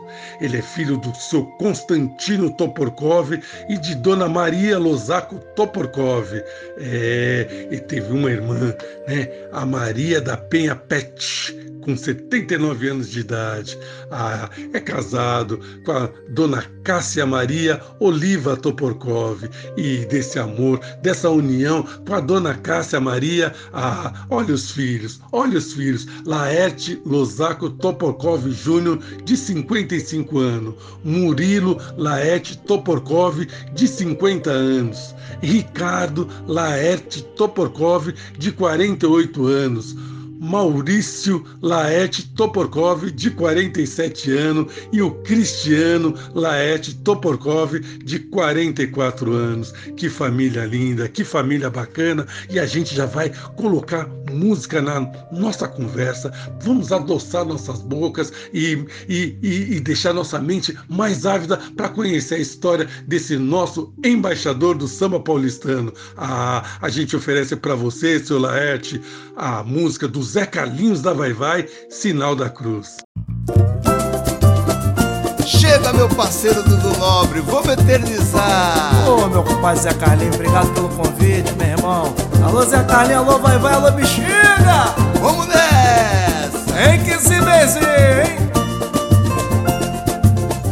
Ele 0.41 0.59
é 0.59 0.63
filho 0.63 0.97
do 0.97 1.15
seu 1.15 1.45
Constantino 1.59 2.55
Toporkov 2.57 3.33
e 3.69 3.79
de 3.79 3.95
Dona 3.97 4.29
Maria 4.29 4.79
Losaco 4.79 5.39
Toporkov. 5.57 6.33
É, 6.79 7.69
e 7.71 7.79
teve 7.79 8.13
uma 8.13 8.31
irmã, 8.31 8.75
né, 9.09 9.29
a 9.53 9.67
Maria 9.67 10.21
da 10.21 10.37
Penha 10.37 10.77
Pet, 10.77 11.73
com 11.83 11.97
79 11.97 12.89
anos 12.89 13.11
de 13.11 13.21
idade. 13.21 13.79
Ah, 14.11 14.49
é 14.73 14.81
casado 14.81 15.61
com 15.85 15.93
a 15.93 16.09
dona 16.31 16.65
Cássia 16.85 17.27
Maria 17.27 17.81
Oliva 18.01 18.57
Toporkov. 18.57 19.49
E 19.77 20.05
desse 20.07 20.39
amor, 20.39 20.81
dessa 21.03 21.29
união 21.29 21.83
com 22.07 22.15
a 22.15 22.21
dona 22.21 22.55
Cássia 22.55 23.01
Maria, 23.01 23.53
ah, 23.73 24.27
olha 24.31 24.55
os 24.55 24.71
filhos, 24.71 25.21
olha 25.33 25.59
os 25.59 25.73
filhos. 25.73 26.07
Laerte 26.25 27.01
Losaco 27.05 27.71
Toporkov 27.71 28.49
Júnior, 28.51 28.99
de 29.25 29.37
55 29.37 30.39
anos. 30.39 30.75
Murilo 31.05 31.79
Laerte 31.97 32.57
Toporkov, 32.59 33.47
de 33.75 33.89
50 33.89 34.51
anos. 34.51 35.15
Ricardo 35.43 36.29
Laerte 36.47 37.23
Toporkov, 37.37 38.13
de 38.39 38.53
48 38.53 39.47
anos. 39.47 39.97
Maurício 40.43 41.45
Laete 41.63 42.29
Toporkov, 42.35 43.13
de 43.13 43.31
47 43.31 44.33
anos, 44.33 44.73
e 44.93 45.01
o 45.01 45.13
Cristiano 45.23 46.15
Laete 46.35 46.97
Toporkov, 46.97 47.79
de 48.05 48.19
44 48.19 49.33
anos. 49.33 49.73
Que 49.97 50.11
família 50.11 50.65
linda, 50.65 51.09
que 51.09 51.23
família 51.23 51.71
bacana, 51.71 52.27
e 52.51 52.59
a 52.59 52.67
gente 52.67 52.93
já 52.93 53.07
vai 53.07 53.31
colocar 53.55 54.09
música 54.33 54.83
na 54.83 55.01
nossa 55.31 55.69
conversa, 55.69 56.33
vamos 56.63 56.91
adoçar 56.91 57.45
nossas 57.45 57.81
bocas 57.83 58.33
e, 58.53 58.85
e, 59.09 59.37
e, 59.43 59.77
e 59.77 59.81
deixar 59.81 60.13
nossa 60.13 60.41
mente 60.41 60.77
mais 60.89 61.25
ávida 61.25 61.57
para 61.77 61.89
conhecer 61.89 62.37
a 62.37 62.39
história 62.39 62.89
desse 63.07 63.37
nosso 63.37 63.93
embaixador 64.05 64.77
do 64.77 64.89
samba 64.89 65.21
paulistano. 65.21 65.93
A, 66.17 66.65
a 66.81 66.89
gente 66.89 67.15
oferece 67.15 67.55
para 67.55 67.75
você, 67.75 68.19
seu 68.19 68.41
Laerte, 68.41 69.01
a 69.37 69.63
música 69.63 70.09
dos 70.09 70.32
Zé 70.33 70.47
Carlinhos 70.47 71.03
da 71.03 71.13
Vai 71.13 71.35
Vai, 71.35 71.69
Sinal 71.91 72.35
da 72.35 72.49
Cruz. 72.49 72.97
Chega, 75.45 75.93
meu 75.93 76.09
parceiro 76.09 76.63
Dudu 76.63 76.97
Nobre, 76.97 77.41
vou 77.41 77.63
me 77.67 77.75
eternizar. 77.75 79.07
Ô, 79.07 79.29
meu 79.29 79.43
compadre 79.43 79.83
Zé 79.83 79.93
Carlinhos, 79.93 80.37
obrigado 80.37 80.73
pelo 80.73 80.89
convite, 80.89 81.53
meu 81.59 81.67
irmão. 81.67 82.15
Alô, 82.43 82.63
Zé 82.65 82.83
Carlinhos, 82.83 83.29
alô, 83.29 83.39
vai, 83.41 83.59
vai, 83.59 83.75
alô, 83.75 83.91
bexiga. 83.91 84.95
Vamos 85.21 85.49
nessa! 85.49 86.73
Tem 86.73 87.05
que 87.05 87.19
se 87.19 87.39
benzer, 87.39 88.27
hein? 88.27 88.39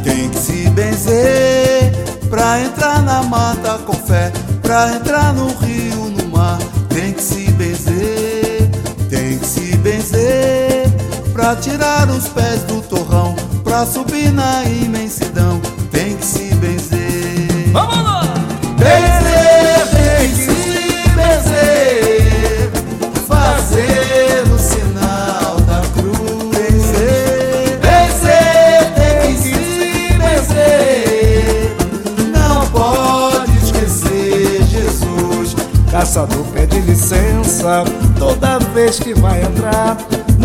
Tem 0.02 0.30
que 0.30 0.38
se 0.38 0.70
benzer 0.70 1.92
pra 2.30 2.62
entrar 2.62 3.02
na 3.02 3.22
mata 3.24 3.76
com 3.80 3.92
fé, 3.92 4.32
pra 4.62 4.94
entrar 4.94 5.34
no 5.34 5.48
rio, 5.58 6.06
no 6.06 6.28
mar. 6.28 6.58
Pra 11.50 11.56
tirar 11.56 12.08
os 12.08 12.28
pés 12.28 12.62
do 12.62 12.80
torrão, 12.80 13.34
pra 13.64 13.84
subir 13.84 14.30
na 14.30 14.62
imensidão. 14.66 15.60
Tem 15.90 16.16
que 16.16 16.24
se 16.24 16.54
benzer. 16.54 17.72
Vamos 17.72 18.04
lá! 18.04 18.22
Benzer, 18.78 19.88
tem 19.90 20.28
que 20.28 20.36
se 20.36 21.10
benzer, 21.16 22.70
fazer 23.26 24.44
o 24.48 24.58
sinal 24.58 25.60
da 25.62 25.80
cruz. 25.92 26.50
Benzer, 26.52 27.80
benzer, 27.80 28.94
tem 28.94 29.34
que 29.34 29.42
se 29.42 30.14
benzer, 30.18 31.76
não 32.32 32.64
pode 32.68 33.56
esquecer 33.58 34.62
Jesus. 34.68 35.56
Caçador 35.90 36.44
pede 36.54 36.78
licença 36.78 37.82
toda 38.20 38.60
vez 38.72 39.00
que 39.00 39.14
vai 39.14 39.42
entrar 39.42 39.96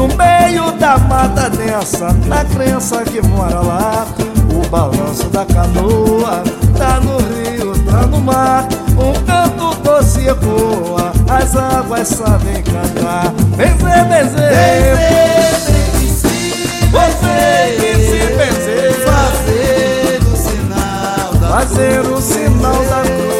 no 0.05 0.15
meio 0.15 0.71
da 0.73 0.97
mata 0.97 1.49
densa, 1.49 2.15
na 2.27 2.45
crença 2.45 3.03
que 3.03 3.21
mora 3.21 3.59
lá. 3.59 4.05
O 4.53 4.67
balanço 4.69 5.27
da 5.29 5.45
canoa 5.45 6.43
tá 6.77 6.99
no 6.99 7.17
rio, 7.17 7.73
tá 7.85 8.05
no 8.05 8.19
mar. 8.19 8.67
Um 8.91 9.13
canto 9.25 9.75
doce 9.81 10.27
ecoa, 10.27 11.11
as 11.27 11.55
águas 11.55 12.07
sabem 12.07 12.61
cantar. 12.63 13.31
Benzer, 13.57 14.05
benzer, 14.05 14.51
Benzer, 14.55 15.35
se 16.09 16.85
você 16.91 17.77
benzer, 18.37 18.93
fazer 19.05 20.19
o 20.31 20.37
sinal 20.37 21.33
da 21.39 21.47
fazer 21.47 21.99
o 22.01 22.21
sinal 22.21 22.83
da 22.85 23.01
cruz. 23.01 23.34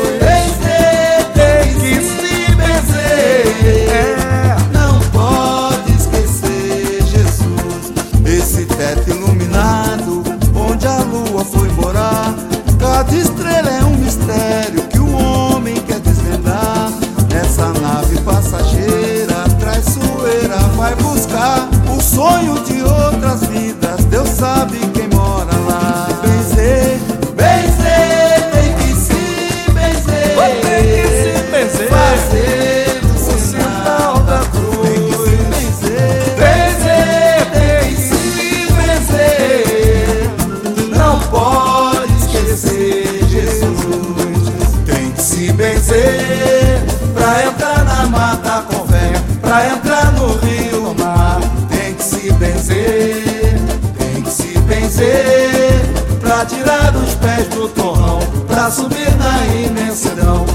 Cada 13.06 13.18
estrela 13.18 13.70
é 13.70 13.84
um 13.84 13.98
mistério 13.98 14.88
que 14.88 14.98
o 14.98 15.12
homem 15.15 15.76
quer 15.76 16.00
desvendar. 16.00 16.91
Nessa 17.32 17.72
nave 17.80 18.20
passageira, 18.22 19.44
traiçoeira, 19.60 20.58
vai 20.76 20.96
buscar 20.96 21.70
o 21.96 22.02
sonho 22.02 22.56
de 22.63 22.82
outras 22.82 23.05
se 52.65 52.73
benzer. 52.73 53.60
Tem 53.97 54.21
que 54.23 54.32
se 54.32 54.58
benzer. 54.60 55.82
Pra 56.19 56.45
tirar 56.45 56.95
os 56.95 57.13
pés 57.15 57.47
do 57.49 57.67
torrão. 57.69 58.19
Pra 58.47 58.71
subir 58.71 59.15
na 59.17 59.45
imensidão. 59.56 60.45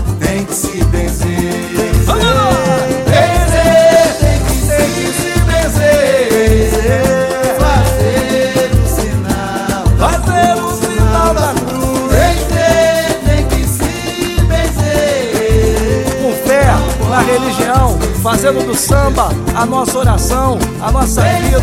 Fazendo 18.22 18.66
do 18.66 18.74
samba 18.74 19.30
a 19.54 19.66
nossa 19.66 19.98
oração, 19.98 20.58
a 20.80 20.90
nossa 20.90 21.22
vida, 21.22 21.62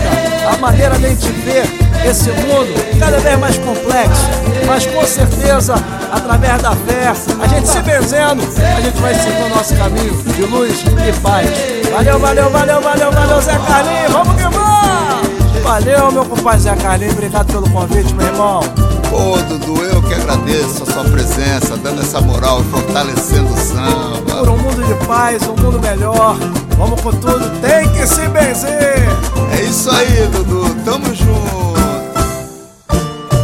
a 0.52 0.58
maneira 0.58 0.98
de 0.98 1.06
a 1.06 1.10
gente 1.10 1.32
ver 1.32 1.64
esse 2.06 2.30
mundo 2.32 3.00
cada 3.00 3.18
vez 3.20 3.40
mais 3.40 3.58
complexo. 3.58 4.28
Mas 4.66 4.86
com 4.86 5.06
certeza, 5.06 5.76
através 6.12 6.62
da 6.62 6.72
fé, 6.72 7.14
a 7.42 7.48
gente 7.48 7.68
se 7.68 7.80
benzendo, 7.82 8.44
a 8.76 8.82
gente 8.82 9.00
vai 9.00 9.14
seguir 9.14 9.44
o 9.44 9.50
nosso 9.50 9.76
caminho 9.76 10.14
de 10.24 10.42
luz 10.44 10.84
e 11.08 11.20
paz. 11.22 11.48
Valeu, 11.92 12.20
valeu, 12.20 12.50
valeu, 12.50 12.82
valeu, 12.82 13.12
valeu, 13.12 13.42
Zé 13.42 13.58
Carlinhos, 13.68 14.12
vamos 14.12 14.36
que 14.36 14.44
vamos! 14.44 15.64
Valeu, 15.64 16.12
meu 16.12 16.26
compadre 16.26 16.62
Zé 16.62 16.76
Carlinhos, 16.76 17.14
obrigado 17.14 17.48
pelo 17.48 17.70
convite, 17.70 18.14
meu 18.14 18.28
irmão. 18.28 18.87
Ô 19.12 19.38
Dudu, 19.44 19.84
eu 19.84 20.02
que 20.04 20.14
agradeço 20.14 20.84
a 20.84 20.86
sua 20.86 21.04
presença, 21.06 21.78
dando 21.78 22.02
essa 22.02 22.22
moral 22.22 22.62
e 22.62 22.66
fortalecendo 22.66 23.54
o 23.54 23.58
samba. 23.58 24.40
Por 24.40 24.50
um 24.50 24.58
mundo 24.58 24.84
de 24.84 25.06
paz, 25.06 25.42
um 25.44 25.56
mundo 25.56 25.80
melhor. 25.80 26.38
Vamos 26.78 27.02
com 27.02 27.12
tudo, 27.12 27.50
tem 27.62 27.90
que 27.94 28.06
se 28.06 28.28
benzer. 28.28 29.08
É 29.52 29.62
isso 29.64 29.90
aí, 29.90 30.28
Dudu, 30.28 30.76
tamo 30.84 31.14
junto. 31.16 31.78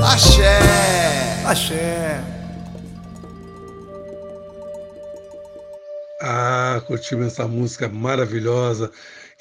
Axé. 0.05 0.59
Axé. 1.45 2.21
Ah, 6.21 6.81
curtimos 6.87 7.27
essa 7.27 7.47
música 7.47 7.89
maravilhosa 7.89 8.91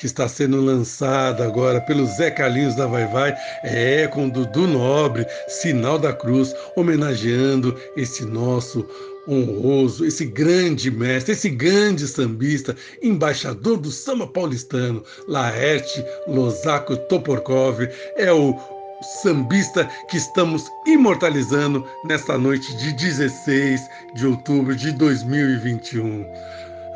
que 0.03 0.07
está 0.07 0.27
sendo 0.27 0.61
lançada 0.61 1.45
agora 1.45 1.81
pelo 1.81 2.05
Zé 2.07 2.29
Carlinhos 2.29 2.75
da 2.75 2.89
Vai 2.89 3.07
Vai, 3.07 3.37
é 3.63 4.09
com 4.09 4.29
Dudu 4.29 4.67
Nobre, 4.67 5.25
Sinal 5.47 5.97
da 5.97 6.13
Cruz, 6.13 6.53
homenageando 6.75 7.79
esse 7.97 8.25
nosso 8.25 8.85
honroso, 9.29 10.05
esse 10.05 10.25
grande 10.25 10.91
mestre, 10.91 11.35
esse 11.35 11.49
grande 11.49 12.09
sambista, 12.09 12.75
embaixador 13.01 13.77
do 13.77 13.93
samba 13.93 14.27
paulistano, 14.27 15.05
Laerte 15.29 16.05
Losaco 16.27 16.97
Toporkov, 16.97 17.89
é 18.17 18.33
o 18.33 18.59
sambista 19.23 19.89
que 20.11 20.17
estamos 20.17 20.65
imortalizando 20.85 21.87
nesta 22.07 22.37
noite 22.37 22.77
de 22.77 22.93
16 22.95 23.81
de 24.17 24.27
outubro 24.27 24.75
de 24.75 24.91
2021 24.91 26.27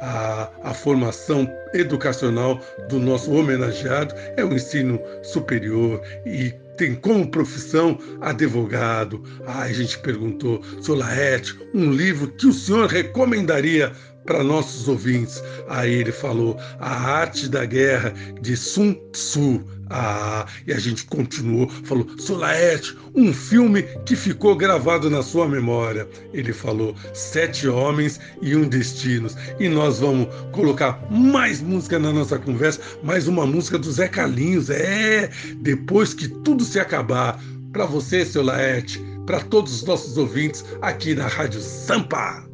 a, 0.01 0.51
a 0.63 0.75
formação 0.75 1.49
educacional 1.75 2.61
do 2.89 2.99
nosso 2.99 3.33
homenageado 3.33 4.15
é 4.37 4.45
o 4.45 4.53
ensino 4.53 5.01
superior 5.23 6.01
e 6.25 6.55
tem 6.77 6.95
como 6.95 7.31
profissão 7.31 7.99
advogado. 8.21 9.23
Ah, 9.47 9.63
a 9.63 9.73
gente 9.73 9.99
perguntou, 9.99 10.63
senhor 10.81 10.99
Laerte, 10.99 11.59
um 11.75 11.91
livro 11.91 12.29
que 12.33 12.47
o 12.47 12.53
senhor 12.53 12.89
recomendaria 12.89 13.93
para 14.27 14.43
nossos 14.43 14.89
ouvintes. 14.89 15.43
Aí 15.69 15.95
ele 15.95 16.13
falou 16.13 16.59
A 16.79 16.91
Arte 16.91 17.49
da 17.49 17.65
Guerra 17.65 18.13
de 18.41 18.57
Sun 18.57 18.95
Tzu. 19.13 19.65
Ah, 19.91 20.47
e 20.67 20.73
a 20.73 20.79
gente 20.79 21.05
continuou, 21.05 21.69
falou, 21.69 22.07
Solaete, 22.19 22.97
um 23.15 23.33
filme 23.33 23.83
que 24.05 24.17
ficou 24.17 24.57
gravado 24.57 25.09
na 25.09 25.23
sua 25.23 25.49
memória. 25.49 26.09
Ele 26.33 26.53
falou, 26.53 26.95
Sete 27.15 27.69
Homens 27.69 28.21
e 28.43 28.57
um 28.57 28.69
Destinos. 28.69 29.37
E 29.59 29.69
nós 29.69 30.01
vamos 30.01 30.29
colocar 30.53 31.01
mais 31.11 31.61
música 31.61 31.99
na 31.99 32.13
nossa 32.13 32.39
conversa, 32.39 32.81
mais 33.03 33.29
uma 33.29 33.47
música 33.47 33.79
do 33.79 33.91
Zé 33.91 34.09
Carlinhos. 34.09 34.71
É, 34.71 35.31
depois 35.57 36.15
que 36.15 36.29
tudo 36.29 36.65
se 36.65 36.79
acabar. 36.79 37.41
Para 37.73 37.85
você, 37.85 38.25
seu 38.25 38.43
para 39.27 39.41
todos 39.41 39.75
os 39.75 39.83
nossos 39.83 40.17
ouvintes 40.17 40.65
aqui 40.81 41.15
na 41.15 41.27
Rádio 41.27 41.61
Sampa. 41.61 42.46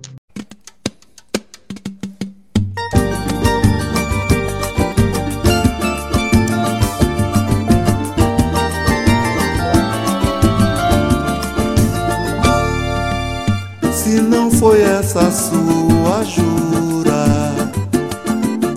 Essa 15.14 15.30
sua 15.30 16.24
jura? 16.24 17.52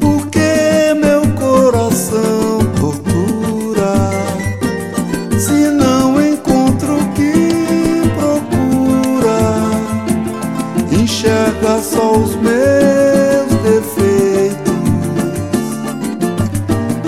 Por 0.02 0.28
que 0.28 0.94
meu 0.94 1.22
coração 1.36 2.60
tortura? 2.78 4.12
Se 5.40 5.72
não 5.72 6.22
encontro 6.22 6.98
o 6.98 7.08
que 7.14 8.02
procura, 8.18 9.40
enxerga 10.92 11.82
só 11.82 12.18
os 12.18 12.36
meus 12.36 13.48
defeitos 13.64 14.74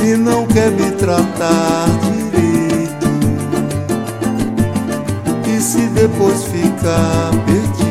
e 0.05 0.15
não 0.15 0.47
quer 0.47 0.71
me 0.71 0.89
tratar 0.91 1.87
direito. 2.31 3.07
E 5.53 5.59
se 5.59 5.81
depois 5.87 6.45
ficar 6.45 7.31
perdido? 7.45 7.87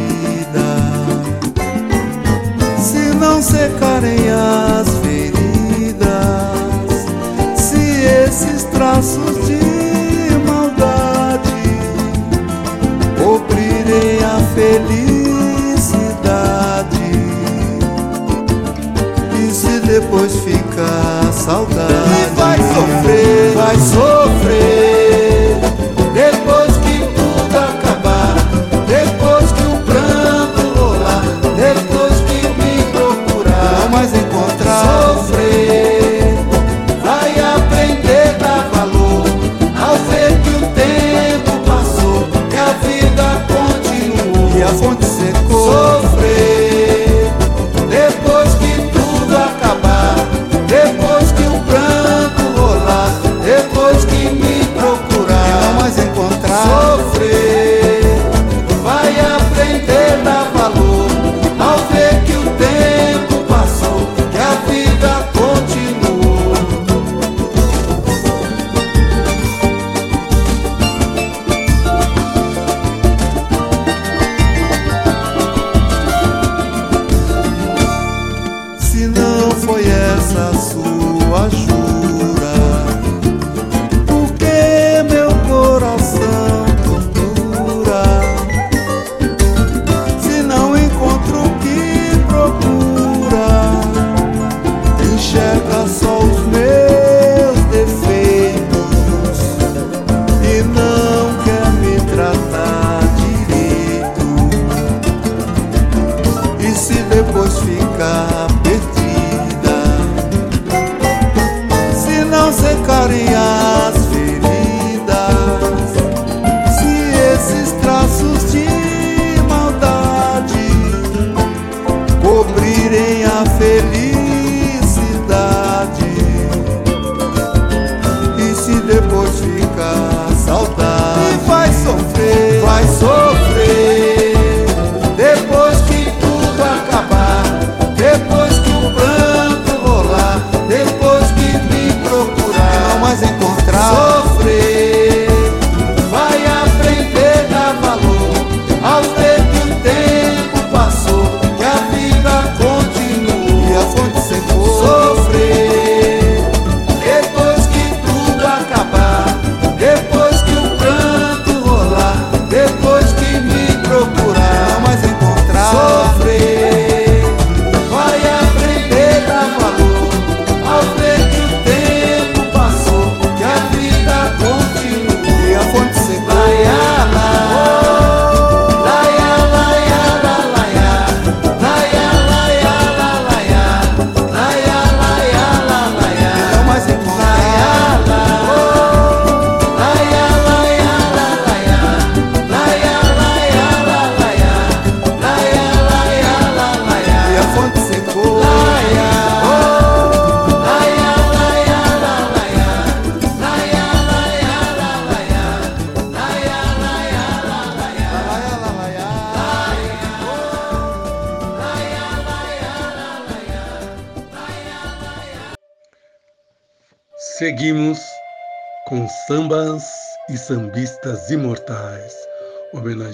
Depois 20.01 20.31
ficar 20.41 21.33
saudade, 21.33 21.91
e 21.91 22.35
vai 22.35 22.59
sofrer, 22.59 23.53
vai 23.55 23.77
sofrer, 23.79 25.06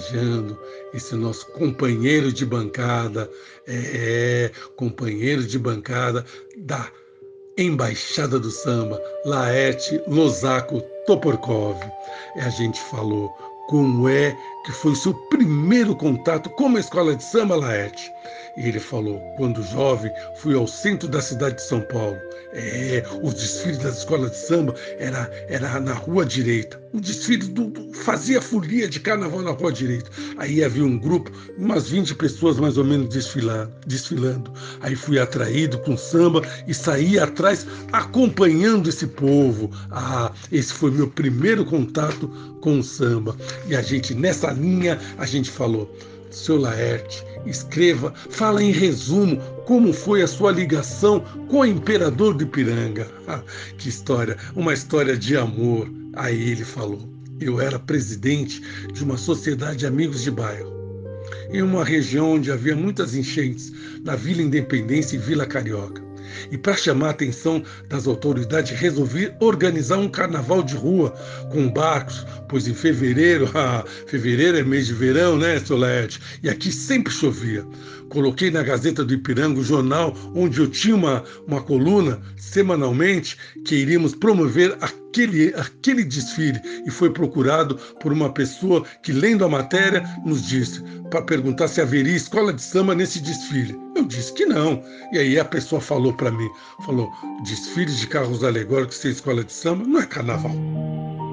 homenageando 0.03 0.57
esse 0.93 1.15
nosso 1.15 1.47
companheiro 1.51 2.31
de 2.31 2.45
bancada, 2.45 3.29
é, 3.67 4.51
companheiro 4.75 5.43
de 5.43 5.57
bancada 5.57 6.25
da 6.57 6.91
Embaixada 7.57 8.39
do 8.39 8.49
Samba, 8.49 8.99
Laerte 9.25 10.01
Lozaco 10.07 10.81
Toporkov. 11.05 11.77
A 12.35 12.49
gente 12.49 12.79
falou 12.89 13.29
como 13.69 14.09
é 14.09 14.35
que 14.65 14.71
foi 14.71 14.95
seu 14.95 15.13
primeiro 15.29 15.95
contato 15.95 16.49
com 16.51 16.75
a 16.75 16.79
escola 16.79 17.15
de 17.15 17.23
samba, 17.23 17.55
Laerte. 17.55 18.11
E 18.55 18.67
ele 18.67 18.79
falou: 18.79 19.19
quando 19.35 19.63
jovem, 19.63 20.11
fui 20.35 20.55
ao 20.55 20.67
centro 20.67 21.07
da 21.07 21.21
cidade 21.21 21.55
de 21.55 21.63
São 21.63 21.81
Paulo. 21.81 22.17
É, 22.55 23.03
os 23.23 23.33
desfiles 23.33 23.79
das 23.79 23.97
escolas 23.99 24.29
de 24.31 24.37
samba 24.37 24.75
era, 24.99 25.29
era 25.47 25.79
na 25.79 25.93
rua 25.93 26.23
direita. 26.23 26.79
O 26.93 27.01
desfile 27.01 27.47
do, 27.47 27.71
do, 27.71 27.93
fazia 27.95 28.39
folia 28.39 28.87
de 28.87 28.99
carnaval 28.99 29.41
na 29.41 29.49
rua 29.49 29.73
direita. 29.73 30.11
Aí 30.37 30.63
havia 30.63 30.85
um 30.85 30.99
grupo, 30.99 31.31
umas 31.57 31.89
20 31.89 32.13
pessoas 32.13 32.59
mais 32.59 32.77
ou 32.77 32.83
menos 32.83 33.09
desfilar, 33.09 33.67
desfilando. 33.87 34.53
Aí 34.81 34.95
fui 34.95 35.17
atraído 35.17 35.79
com 35.79 35.97
samba 35.97 36.43
e 36.67 36.73
saí 36.75 37.17
atrás 37.17 37.65
acompanhando 37.91 38.87
esse 38.87 39.07
povo. 39.07 39.71
Ah, 39.89 40.31
esse 40.51 40.71
foi 40.71 40.91
meu 40.91 41.09
primeiro 41.09 41.65
contato 41.65 42.27
com 42.61 42.77
o 42.77 42.83
samba. 42.83 43.35
E 43.67 43.75
a 43.75 43.81
gente, 43.81 44.13
nessa 44.13 44.51
linha, 44.51 44.99
a 45.17 45.25
gente 45.25 45.49
falou 45.49 45.91
seu 46.33 46.57
Laerte, 46.57 47.23
escreva, 47.45 48.13
fala 48.29 48.63
em 48.63 48.71
resumo 48.71 49.37
como 49.65 49.93
foi 49.93 50.21
a 50.21 50.27
sua 50.27 50.51
ligação 50.51 51.19
com 51.47 51.59
o 51.59 51.65
imperador 51.65 52.33
do 52.33 52.43
Ipiranga. 52.43 53.07
Ah, 53.27 53.41
que 53.77 53.89
história, 53.89 54.37
uma 54.55 54.73
história 54.73 55.15
de 55.15 55.37
amor. 55.37 55.89
Aí 56.15 56.49
ele 56.49 56.65
falou: 56.65 57.07
Eu 57.39 57.61
era 57.61 57.79
presidente 57.79 58.61
de 58.91 59.03
uma 59.03 59.17
sociedade 59.17 59.77
de 59.77 59.85
amigos 59.85 60.21
de 60.21 60.31
bairro, 60.31 60.73
em 61.51 61.61
uma 61.61 61.83
região 61.85 62.33
onde 62.33 62.51
havia 62.51 62.75
muitas 62.75 63.15
enchentes, 63.15 63.71
na 64.03 64.15
Vila 64.15 64.41
Independência 64.41 65.15
e 65.15 65.19
Vila 65.19 65.45
Carioca. 65.45 66.12
E 66.51 66.57
para 66.57 66.75
chamar 66.75 67.07
a 67.07 67.11
atenção 67.11 67.63
das 67.87 68.07
autoridades, 68.07 68.77
resolvi 68.77 69.33
organizar 69.39 69.97
um 69.97 70.09
carnaval 70.09 70.63
de 70.63 70.75
rua 70.75 71.11
com 71.51 71.69
barcos, 71.69 72.25
pois 72.47 72.67
em 72.67 72.73
fevereiro, 72.73 73.49
ah, 73.55 73.83
fevereiro 74.07 74.57
é 74.57 74.63
mês 74.63 74.87
de 74.87 74.93
verão, 74.93 75.37
né, 75.37 75.59
Solete? 75.59 76.19
E 76.41 76.49
aqui 76.49 76.71
sempre 76.71 77.13
chovia. 77.13 77.65
Coloquei 78.13 78.51
na 78.51 78.61
Gazeta 78.61 79.03
do 79.03 79.11
Ipiranga 79.11 79.59
o 79.59 79.63
jornal 79.63 80.15
onde 80.35 80.59
eu 80.59 80.69
tinha 80.69 80.95
uma, 80.95 81.23
uma 81.47 81.59
coluna 81.59 82.21
semanalmente 82.37 83.35
que 83.65 83.73
iríamos 83.73 84.13
promover 84.13 84.77
aquele, 84.81 85.51
aquele 85.55 86.03
desfile 86.03 86.61
e 86.85 86.91
foi 86.91 87.09
procurado 87.09 87.75
por 87.99 88.13
uma 88.13 88.31
pessoa 88.31 88.85
que, 89.01 89.11
lendo 89.11 89.43
a 89.43 89.49
matéria, 89.49 90.03
nos 90.23 90.47
disse 90.47 90.83
para 91.09 91.23
perguntar 91.23 91.67
se 91.67 91.81
haveria 91.81 92.15
escola 92.15 92.53
de 92.53 92.61
samba 92.61 92.93
nesse 92.93 93.19
desfile. 93.19 93.75
Eu 93.95 94.05
disse 94.05 94.31
que 94.33 94.45
não. 94.45 94.83
E 95.11 95.17
aí 95.17 95.39
a 95.39 95.45
pessoa 95.45 95.81
falou 95.81 96.13
para 96.13 96.29
mim, 96.29 96.49
falou, 96.85 97.09
desfile 97.43 97.91
de 97.91 98.05
carros 98.05 98.43
alegóricos 98.43 98.97
sem 98.97 99.09
escola 99.09 99.43
de 99.43 99.51
samba 99.51 99.87
não 99.87 99.99
é 99.99 100.05
carnaval 100.05 100.55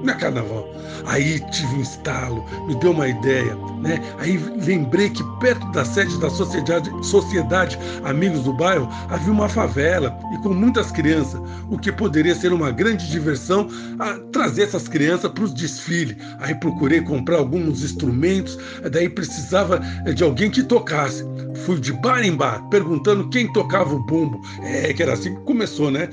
não 0.03 0.13
é 0.13 0.17
carnaval. 0.17 0.67
Aí 1.05 1.39
tive 1.51 1.75
um 1.75 1.81
estalo, 1.81 2.45
me 2.67 2.75
deu 2.75 2.91
uma 2.91 3.07
ideia, 3.07 3.55
né? 3.81 4.01
Aí 4.19 4.37
lembrei 4.65 5.09
que 5.09 5.23
perto 5.39 5.65
da 5.71 5.83
sede 5.83 6.19
da 6.19 6.29
sociedade, 6.29 6.91
sociedade 7.05 7.77
Amigos 8.03 8.43
do 8.43 8.53
Bairro 8.53 8.87
havia 9.09 9.31
uma 9.31 9.49
favela 9.49 10.17
e 10.33 10.37
com 10.39 10.53
muitas 10.53 10.91
crianças, 10.91 11.41
o 11.69 11.77
que 11.77 11.91
poderia 11.91 12.35
ser 12.35 12.53
uma 12.53 12.71
grande 12.71 13.09
diversão 13.09 13.67
trazer 14.31 14.63
essas 14.63 14.87
crianças 14.87 15.31
para 15.31 15.43
os 15.43 15.53
desfiles. 15.53 16.15
Aí 16.39 16.53
procurei 16.55 17.01
comprar 17.01 17.37
alguns 17.37 17.83
instrumentos, 17.83 18.57
daí 18.91 19.09
precisava 19.09 19.79
de 20.13 20.23
alguém 20.23 20.49
que 20.49 20.63
tocasse. 20.63 21.25
Fui 21.65 21.79
de 21.79 21.93
bar 21.93 22.23
em 22.23 22.35
bar 22.35 22.61
perguntando 22.69 23.29
quem 23.29 23.51
tocava 23.53 23.93
o 23.93 23.99
bumbo. 23.99 24.41
É 24.61 24.93
que 24.93 25.03
era 25.03 25.13
assim 25.13 25.35
que 25.35 25.41
começou, 25.41 25.91
né? 25.91 26.09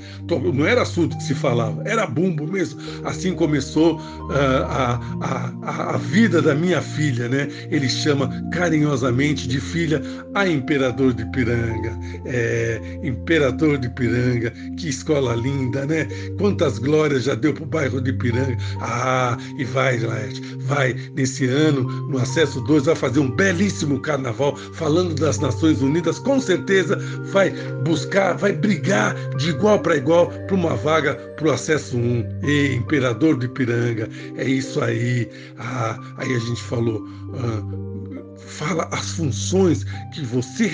Não 0.53 0.65
era 0.65 0.85
surdo 0.85 1.15
que 1.17 1.23
se 1.23 1.33
falava, 1.33 1.81
era 1.85 2.05
bumbo 2.05 2.45
mesmo. 2.45 2.79
Assim 3.03 3.33
começou 3.33 3.78
uh, 3.87 4.31
a, 4.69 4.99
a, 5.21 5.93
a, 5.95 5.97
vida 5.97 6.41
da 6.41 6.53
minha 6.53 6.81
filha, 6.81 7.27
né? 7.27 7.47
Ele 7.71 7.87
chama 7.89 8.29
carinhosamente 8.51 9.47
de 9.47 9.59
filha 9.59 10.01
a 10.35 10.47
Imperador 10.47 11.13
de 11.13 11.25
Piranga. 11.31 11.97
É, 12.25 12.99
Imperador 13.03 13.77
de 13.77 13.89
Piranga, 13.89 14.51
que 14.77 14.89
escola 14.89 15.35
linda, 15.35 15.85
né? 15.85 16.07
Quantas 16.37 16.77
glórias 16.79 17.23
já 17.23 17.35
deu 17.35 17.53
para 17.53 17.63
o 17.63 17.67
bairro 17.67 18.01
de 18.01 18.13
Piranga. 18.13 18.57
Ah, 18.81 19.37
e 19.57 19.63
vai, 19.63 19.97
Laerte, 19.99 20.41
vai, 20.59 20.95
nesse 21.15 21.45
ano, 21.45 21.83
no 22.09 22.17
Acesso 22.17 22.61
2, 22.61 22.85
vai 22.85 22.95
fazer 22.95 23.19
um 23.19 23.31
belíssimo 23.31 23.99
carnaval, 23.99 24.55
falando 24.73 25.15
das 25.15 25.39
Nações 25.39 25.81
Unidas, 25.81 26.19
com 26.19 26.39
certeza 26.39 26.97
vai 27.31 27.51
buscar, 27.83 28.35
vai 28.37 28.53
brigar 28.53 29.15
de 29.37 29.49
igual 29.49 29.79
para 29.79 29.95
igual 29.95 30.27
para 30.27 30.55
uma 30.55 30.75
vaga 30.75 31.15
para 31.37 31.47
o 31.47 31.51
Acesso 31.51 31.97
1. 31.97 32.39
E 32.43 32.75
Imperador 32.75 33.37
de 33.37 33.47
Piranga 33.47 33.68
Ipiranga, 33.69 34.09
é 34.37 34.45
isso 34.45 34.81
aí. 34.81 35.29
Ah, 35.57 35.99
aí 36.17 36.35
a 36.35 36.39
gente 36.39 36.61
falou. 36.63 37.05
Ah, 37.35 37.99
fala 38.37 38.89
as 38.91 39.11
funções 39.11 39.83
que 40.13 40.21
você 40.25 40.65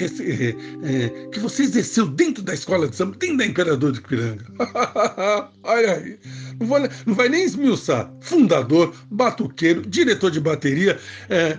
é, 0.84 1.30
que 1.30 1.40
você 1.40 1.64
exerceu 1.64 2.08
dentro 2.08 2.42
da 2.42 2.54
escola 2.54 2.88
de 2.88 2.96
samba, 2.96 3.18
dentro 3.18 3.38
da 3.38 3.46
Imperador 3.46 3.92
de 3.92 4.00
Ipiranga. 4.00 4.46
Olha 5.64 5.96
aí. 5.96 6.18
Não 6.60 6.68
vai, 6.68 6.90
não 7.06 7.14
vai 7.14 7.30
nem 7.30 7.44
esmiuçar. 7.44 8.12
Fundador, 8.22 8.94
batuqueiro, 9.10 9.86
diretor 9.86 10.32
de 10.32 10.40
bateria, 10.40 10.98
é, 11.30 11.58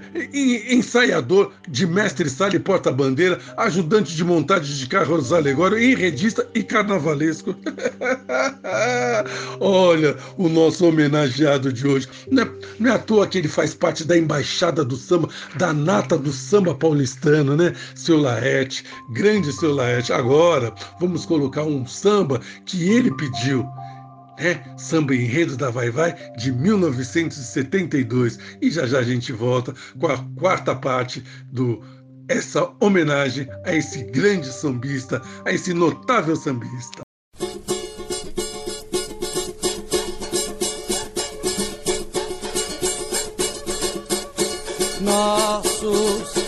ensaiador 0.73 1.53
de 1.69 1.87
mestre 1.87 2.29
sala 2.29 2.57
e 2.57 2.59
porta-bandeira, 2.59 3.39
ajudante 3.57 4.15
de 4.15 4.25
montagem 4.25 4.77
de 4.77 4.87
carros 4.87 5.33
alegóricos, 5.33 5.85
enredista 5.85 6.47
e 6.55 6.63
carnavalesco. 6.63 7.55
Olha 9.61 10.17
o 10.37 10.49
nosso 10.49 10.87
homenageado 10.87 11.73
de 11.73 11.87
hoje. 11.87 12.09
Não 12.31 12.43
é, 12.43 12.51
não 12.79 12.91
é 12.91 12.95
à 12.95 12.99
toa 12.99 13.27
que 13.27 13.39
ele 13.39 13.49
faz 13.49 13.75
parte 13.75 14.05
da 14.05 14.17
embaixada 14.17 14.85
do 14.85 14.97
samba, 14.97 15.29
da 15.57 15.73
nata 15.73 16.17
do 16.17 16.33
samba 16.33 16.75
paulistano, 16.75 17.57
né? 17.57 17.73
Seu 17.95 18.19
Laerte, 18.19 18.85
grande 19.11 19.53
seu 19.53 19.75
Laerte. 19.75 20.13
Agora 20.13 20.73
vamos 21.01 21.27
colocar 21.27 21.63
um 21.63 21.87
samba 21.87 22.41
que 22.65 22.91
ele 22.91 23.15
pediu 23.17 23.67
é 24.39 24.59
Samba 24.77 25.15
Enredo 25.15 25.57
da 25.57 25.71
Vai 25.71 25.91
Vai 25.91 26.15
de 26.37 26.53
1972. 26.53 28.39
E 28.61 28.71
já 28.71 28.87
já 28.87 28.99
a 28.99 29.03
gente 29.03 29.33
volta 29.33 29.75
com 29.99 30.07
a 30.07 30.19
quarta 30.39 30.75
parte 30.75 31.23
do 31.53 31.83
essa 32.29 32.73
homenagem 32.81 33.49
a 33.65 33.73
esse 33.73 34.03
grande 34.05 34.53
sambista, 34.53 35.23
a 35.45 35.53
esse 35.53 35.73
notável 35.73 36.35
sambista. 36.35 37.03
Nossos 45.01 46.46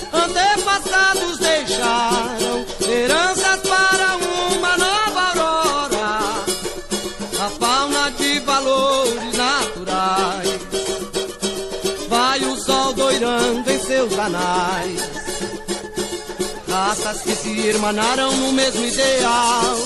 raças 16.99 17.23
que 17.23 17.35
se 17.35 17.49
irmanaram 17.51 18.33
no 18.37 18.53
mesmo 18.53 18.85
ideal. 18.85 19.77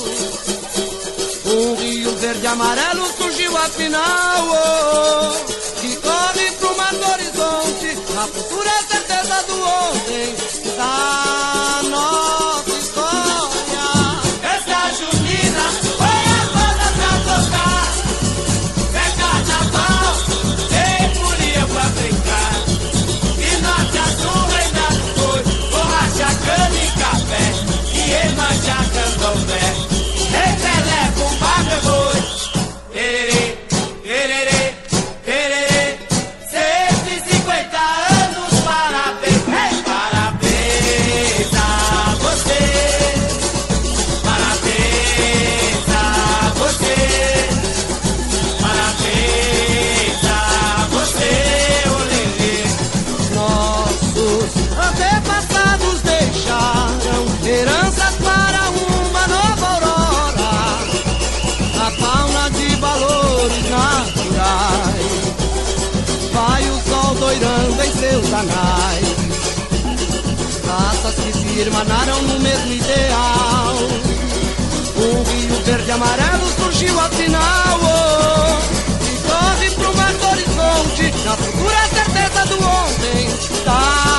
Um 1.45 1.75
rio 1.77 2.17
verde 2.17 2.47
amarelo 2.47 3.07
surgiu 3.17 3.57
afinal. 3.57 4.49
Oh, 4.51 5.81
que 5.81 5.97
corre 5.97 6.53
pro 6.53 6.77
mar 6.77 6.95
do 6.95 7.11
horizonte. 7.11 7.99
A 8.19 8.27
futura 8.27 8.71
certeza 8.91 9.43
do 9.47 9.63
ontem, 9.63 10.35
da 10.77 11.52
irmanaram 71.63 72.21
no 72.23 72.41
mesmo 72.41 72.73
ideal. 72.73 73.77
O 74.97 75.31
Rio 75.31 75.63
Verde 75.65 75.93
Amarelo 75.93 76.47
surgiu 76.61 76.99
afinal. 76.99 77.81
Oh, 77.81 79.05
e 79.05 79.17
corre 79.29 79.71
pro 79.71 79.97
mais 79.97 80.23
horizonte, 80.25 81.25
na 81.25 81.37
procura 81.37 81.89
certeza 81.95 82.47
do 82.47 82.65
ontem. 82.65 83.29
Da 83.65 84.12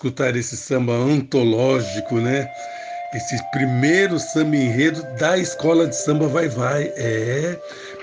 escutar 0.00 0.34
esse 0.34 0.56
samba 0.56 0.94
antológico, 0.94 2.16
né? 2.16 2.50
Esse 3.14 3.36
primeiro 3.50 4.18
samba 4.18 4.56
enredo 4.56 5.02
da 5.18 5.36
escola 5.36 5.86
de 5.86 5.94
samba 5.94 6.26
Vai 6.26 6.48
Vai. 6.48 6.84
É, 6.96 7.60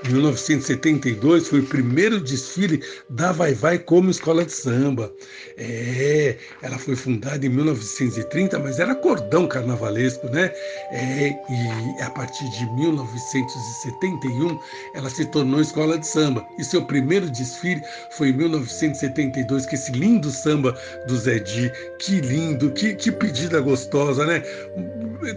1972 0.08 1.48
foi 1.48 1.62
o 1.62 1.66
primeiro 1.66 2.20
desfile 2.20 2.84
da 3.10 3.32
Vai 3.32 3.56
Vai 3.56 3.80
como 3.80 4.12
escola 4.12 4.46
de 4.46 4.52
samba. 4.52 5.12
É, 5.58 6.36
ela 6.62 6.78
foi 6.78 6.96
fundada 6.96 7.44
em 7.44 7.50
1930, 7.50 8.60
mas 8.60 8.80
era 8.80 8.94
cordão 8.94 9.48
carnavalesco, 9.48 10.28
né? 10.30 10.52
É, 10.90 11.38
e 11.50 12.02
a 12.02 12.10
partir 12.10 12.50
de 12.50 12.66
1971 12.74 14.58
ela 14.96 15.10
se 15.10 15.26
tornou 15.26 15.60
escola 15.60 15.98
de 15.98 16.08
samba. 16.08 16.46
E 16.58 16.64
seu 16.64 16.86
primeiro 16.86 17.30
desfile 17.30 17.82
foi 18.12 18.30
em 18.30 18.34
1972, 18.34 19.66
que 19.66 19.76
esse 19.76 19.92
lindo 19.92 20.32
samba 20.32 20.78
do 21.08 21.18
Zé 21.18 21.40
Di, 21.40 21.72
que 22.00 22.22
lindo, 22.22 22.72
que, 22.72 22.96
que 22.96 23.12
pedida 23.12 23.60
gostosa, 23.60 24.26
né? 24.26 24.42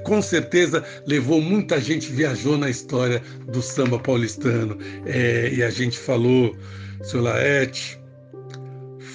Com 0.05 0.23
certeza 0.23 0.85
levou 1.07 1.41
muita 1.41 1.81
gente, 1.81 2.13
viajou 2.13 2.57
na 2.57 2.71
história 2.71 3.23
do 3.49 3.61
samba 3.61 3.99
paulistano. 3.99 4.79
É, 5.07 5.51
e 5.53 5.63
a 5.63 5.71
gente 5.71 5.99
falou, 5.99 6.55
seu 7.03 7.23
Laerte, 7.23 8.01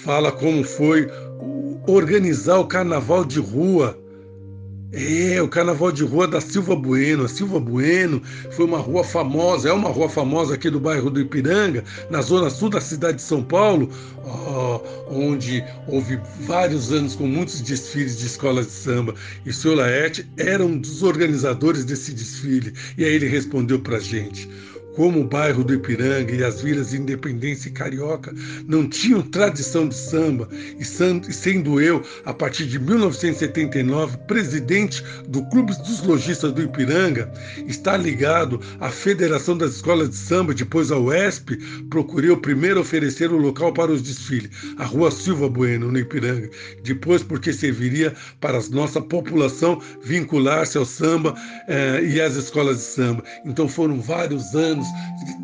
fala 0.03 0.31
como 0.31 0.63
foi 0.63 1.09
organizar 1.87 2.59
o 2.59 2.67
carnaval 2.67 3.23
de 3.23 3.39
rua. 3.39 3.97
É, 4.97 5.41
o 5.41 5.47
carnaval 5.49 5.91
de 5.91 6.05
rua 6.05 6.25
da 6.25 6.39
Silva 6.39 6.73
Bueno. 6.73 7.25
A 7.25 7.27
Silva 7.27 7.59
Bueno 7.59 8.21
foi 8.51 8.63
uma 8.63 8.77
rua 8.77 9.03
famosa, 9.03 9.67
é 9.67 9.73
uma 9.73 9.89
rua 9.89 10.07
famosa 10.07 10.55
aqui 10.55 10.69
do 10.69 10.79
bairro 10.79 11.09
do 11.09 11.19
Ipiranga, 11.19 11.83
na 12.09 12.21
zona 12.21 12.49
sul 12.49 12.69
da 12.69 12.79
cidade 12.79 13.17
de 13.17 13.23
São 13.23 13.43
Paulo, 13.43 13.89
onde 15.09 15.61
houve 15.85 16.17
vários 16.47 16.93
anos 16.93 17.13
com 17.13 17.27
muitos 17.27 17.59
desfiles 17.59 18.17
de 18.17 18.25
escolas 18.25 18.67
de 18.67 18.71
samba. 18.71 19.13
E 19.45 19.49
o 19.49 19.53
senhor 19.53 19.75
Laerte 19.75 20.25
era 20.37 20.65
um 20.65 20.77
dos 20.77 21.03
organizadores 21.03 21.83
desse 21.83 22.13
desfile. 22.13 22.73
E 22.97 23.03
aí 23.03 23.15
ele 23.15 23.27
respondeu 23.27 23.79
pra 23.79 23.99
gente 23.99 24.47
como 24.95 25.21
o 25.21 25.27
bairro 25.27 25.63
do 25.63 25.73
Ipiranga 25.73 26.33
e 26.33 26.43
as 26.43 26.61
vilas 26.61 26.89
de 26.89 26.97
Independência 26.97 27.69
e 27.69 27.71
Carioca 27.71 28.33
não 28.67 28.87
tinham 28.87 29.21
tradição 29.21 29.87
de 29.87 29.95
samba, 29.95 30.47
e 30.79 30.85
sendo 30.85 31.81
eu, 31.81 32.01
a 32.25 32.33
partir 32.33 32.65
de 32.65 32.79
1979, 32.79 34.17
presidente 34.27 35.03
do 35.27 35.43
Clube 35.49 35.73
dos 35.77 36.01
Lojistas 36.03 36.53
do 36.53 36.61
Ipiranga, 36.61 37.31
está 37.67 37.97
ligado 37.97 38.59
à 38.79 38.89
Federação 38.89 39.57
das 39.57 39.75
Escolas 39.75 40.09
de 40.09 40.15
Samba, 40.15 40.53
depois 40.53 40.91
à 40.91 40.97
UESP, 40.97 41.57
procurei 41.89 42.29
o 42.29 42.37
primeiro 42.37 42.79
oferecer 42.81 43.31
o 43.31 43.37
local 43.37 43.73
para 43.73 43.91
os 43.91 44.01
desfiles, 44.01 44.49
a 44.77 44.85
Rua 44.85 45.11
Silva 45.11 45.49
Bueno, 45.49 45.91
no 45.91 45.99
Ipiranga, 45.99 46.49
depois 46.83 47.21
porque 47.23 47.51
serviria 47.51 48.13
para 48.39 48.57
a 48.57 48.63
nossa 48.71 49.01
população 49.01 49.81
vincular-se 50.03 50.77
ao 50.77 50.85
samba 50.85 51.35
eh, 51.67 52.01
e 52.03 52.21
às 52.21 52.35
escolas 52.35 52.77
de 52.77 52.83
samba. 52.83 53.23
Então 53.45 53.67
foram 53.67 53.99
vários 53.99 54.55
anos 54.55 54.84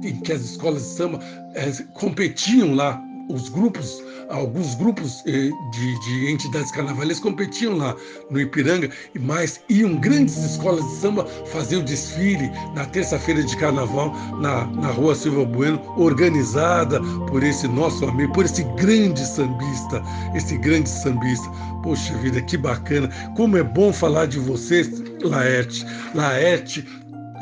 em 0.04 0.16
que 0.22 0.34
as 0.34 0.42
escolas 0.42 0.82
de 0.84 0.90
samba 0.90 1.20
eh, 1.56 1.72
competiam 1.94 2.74
lá, 2.74 3.02
os 3.30 3.50
grupos, 3.50 4.04
alguns 4.30 4.76
grupos 4.76 5.24
eh, 5.26 5.50
de, 5.72 6.00
de, 6.00 6.32
entidades 6.32 6.72
carnavalescas 6.72 7.24
competiam 7.24 7.78
lá 7.78 7.96
no 8.30 8.40
Ipiranga, 8.40 8.90
mais 9.20 9.62
iam 9.70 9.96
grandes 9.98 10.38
escolas 10.38 10.84
de 10.86 10.96
samba 10.96 11.26
fazer 11.46 11.78
o 11.78 11.84
desfile 11.84 12.52
na 12.76 12.86
terça-feira 12.86 13.44
de 13.44 13.56
carnaval 13.58 14.14
na, 14.40 14.66
na 14.68 14.88
rua 14.92 15.16
Silva 15.16 15.46
Bueno, 15.46 15.82
organizada 15.98 17.02
por 17.28 17.44
esse 17.44 17.68
nosso 17.68 18.06
amigo, 18.06 18.34
por 18.34 18.46
esse 18.46 18.64
grande 18.76 19.26
sambista, 19.26 20.02
esse 20.36 20.58
grande 20.58 20.90
sambista. 20.90 21.50
Poxa 21.84 22.16
vida, 22.18 22.42
que 22.42 22.58
bacana! 22.58 23.10
Como 23.36 23.58
é 23.58 23.64
bom 23.64 23.92
falar 23.92 24.28
de 24.28 24.40
vocês, 24.40 25.02
Laerte. 25.24 25.86
Laerte 26.14 26.86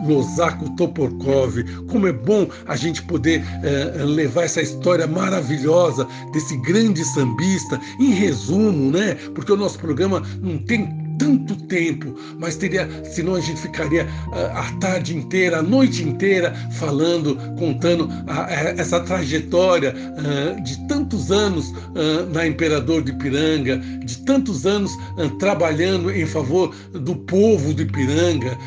Losako 0.06 0.70
Toporkov. 0.76 1.64
Como 1.90 2.08
é 2.08 2.14
bom 2.14 2.48
a 2.68 2.76
gente 2.76 3.02
poder 3.04 3.44
eh, 3.64 4.04
levar 4.04 4.44
essa 4.44 4.62
história 4.62 5.08
maravilhosa 5.08 6.08
desse 6.34 6.56
grande 6.58 7.04
sambista 7.06 7.80
em 8.00 8.12
resumo, 8.12 8.92
né? 8.92 9.16
Porque 9.36 9.52
o 9.52 9.58
nosso 9.58 9.80
programa 9.80 10.22
não 10.42 10.58
tem 10.58 11.09
tanto 11.20 11.56
tempo, 11.68 12.16
mas 12.40 12.56
teria, 12.56 12.90
senão 13.04 13.36
a 13.36 13.42
gente 13.42 13.62
ficaria 13.62 14.08
a, 14.32 14.62
a 14.62 14.72
tarde 14.80 15.16
inteira, 15.16 15.60
a 15.60 15.62
noite 15.62 16.02
inteira 16.02 16.54
falando, 16.72 17.36
contando 17.58 18.10
a, 18.26 18.46
a, 18.46 18.54
essa 18.78 19.02
trajetória 19.02 19.94
uh, 19.94 20.64
de 20.64 20.88
tantos 20.88 21.30
anos 21.30 21.70
uh, 21.70 22.26
na 22.32 22.48
Imperador 22.48 23.04
de 23.04 23.12
Ipiranga, 23.12 23.78
de 23.78 24.18
tantos 24.20 24.66
anos 24.66 24.92
uh, 25.18 25.30
trabalhando 25.38 26.10
em 26.10 26.26
favor 26.26 26.74
do 26.94 27.16
povo 27.16 27.74
de 27.74 27.84
Ipiranga, 27.84 28.58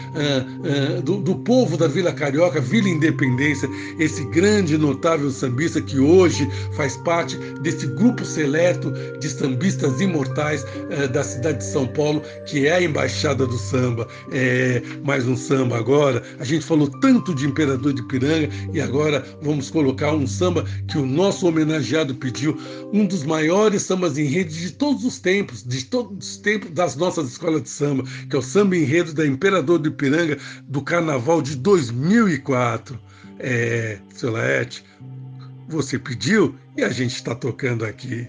do, 1.04 1.16
do 1.18 1.36
povo 1.36 1.76
da 1.76 1.88
Vila 1.88 2.12
Carioca, 2.12 2.60
Vila 2.60 2.88
Independência, 2.88 3.68
esse 3.98 4.24
grande 4.26 4.76
notável 4.76 5.30
sambista 5.30 5.80
que 5.80 5.98
hoje 5.98 6.46
faz 6.76 6.96
parte 6.98 7.36
desse 7.62 7.86
grupo 7.86 8.24
seleto 8.24 8.92
de 9.18 9.28
sambistas 9.28 10.00
imortais 10.00 10.66
da 11.12 11.22
cidade 11.22 11.58
de 11.58 11.64
São 11.64 11.86
Paulo 11.86 12.22
que 12.46 12.66
é 12.66 12.72
a 12.72 12.82
embaixada 12.82 13.46
do 13.46 13.56
samba, 13.56 14.06
é 14.30 14.82
mais 15.04 15.26
um 15.26 15.36
samba 15.36 15.76
agora. 15.78 16.22
A 16.38 16.44
gente 16.44 16.64
falou 16.64 16.88
tanto 17.00 17.34
de 17.34 17.46
Imperador 17.46 17.92
de 17.92 18.02
Piranga 18.04 18.48
e 18.72 18.80
agora 18.80 19.24
vamos 19.42 19.70
colocar 19.70 20.12
um 20.12 20.26
samba 20.26 20.64
que 20.88 20.98
o 20.98 21.06
nosso 21.06 21.46
homenageado 21.46 22.14
pediu, 22.14 22.56
um 22.92 23.06
dos 23.06 23.24
maiores 23.24 23.82
sambas 23.82 24.18
em 24.18 24.24
rede 24.24 24.58
de 24.58 24.72
todos 24.72 25.04
os 25.04 25.18
tempos, 25.18 25.62
de 25.62 25.84
todos 25.84 26.26
os 26.26 26.36
tempos 26.36 26.70
das 26.70 26.96
nossas 26.96 27.28
escolas 27.28 27.62
de 27.62 27.70
samba, 27.70 28.04
que 28.28 28.36
é 28.36 28.38
o 28.38 28.42
samba 28.42 28.76
enredo 28.76 29.12
da 29.12 29.26
Imperador 29.26 29.78
de 29.78 29.90
Piranga 29.90 30.38
do 30.64 30.82
Carnaval 30.82 31.42
de 31.42 31.56
2004. 31.56 32.98
É, 33.38 33.98
seu 34.14 34.30
Laerte, 34.30 34.84
você 35.68 35.98
pediu 35.98 36.54
e 36.76 36.84
a 36.84 36.90
gente 36.90 37.14
está 37.14 37.34
tocando 37.34 37.84
aqui. 37.84 38.28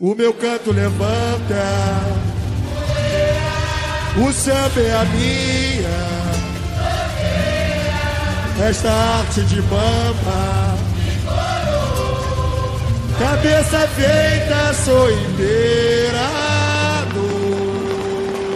O 0.00 0.14
meu 0.14 0.32
canto 0.32 0.72
levanta, 0.72 1.54
o 4.20 4.32
samba 4.32 4.80
é 4.80 4.92
a 4.92 5.04
minha, 5.06 5.88
esta 8.68 8.90
arte 8.90 9.42
de 9.42 9.62
bamba, 9.62 10.76
cabeça 13.18 13.88
feita, 13.88 14.74
sou 14.84 15.10
inteirado. 15.10 16.30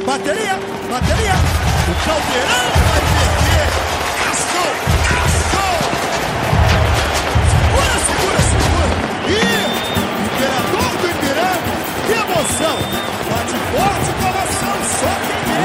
Bateria, 0.07 0.59
bateria, 0.91 1.35
o 1.89 1.95
caldeirão 2.05 2.67
vai 2.91 3.01
perder, 3.01 3.44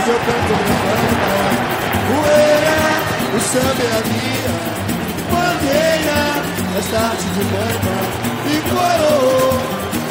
quem 0.10 0.16
é. 0.16 0.16
O 0.16 0.16
meu 0.16 0.18
canto 0.20 0.54
levanta, 0.54 1.32
poeira, 2.08 2.78
o 3.36 3.40
samba 3.40 3.84
é 3.84 3.94
a 3.94 4.02
minha, 4.10 4.54
bandeira, 5.30 6.22
esta 6.80 6.98
arte 6.98 7.28
de 7.30 7.44
banda, 7.44 7.96
e 8.46 8.58
coroa, 8.70 9.62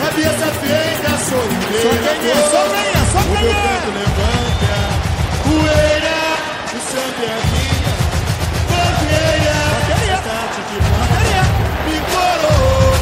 cabeça 0.02 0.48
feita, 0.60 1.10
sou 1.28 1.44
inteira. 1.44 1.82
Só 1.82 2.14
quem 2.18 2.30
é, 2.30 2.42
só 2.48 2.62
quem 2.68 2.86
é, 2.88 3.02
só 3.12 3.22
quem 3.22 3.46
é. 3.48 3.66
O 3.78 3.92
meu 3.92 4.08
canto 4.08 4.28
levanta, 4.28 4.78
poeira, 5.42 6.18
o 6.68 6.78
samba 6.78 7.22
é 7.22 7.32
a 7.32 7.42
minha, 7.50 7.92
bandeira, 8.70 9.58
esta 10.14 10.30
arte 10.30 10.60
de 10.68 10.78
banda, 10.86 11.20
e 11.88 11.98
coroa, 12.12 12.94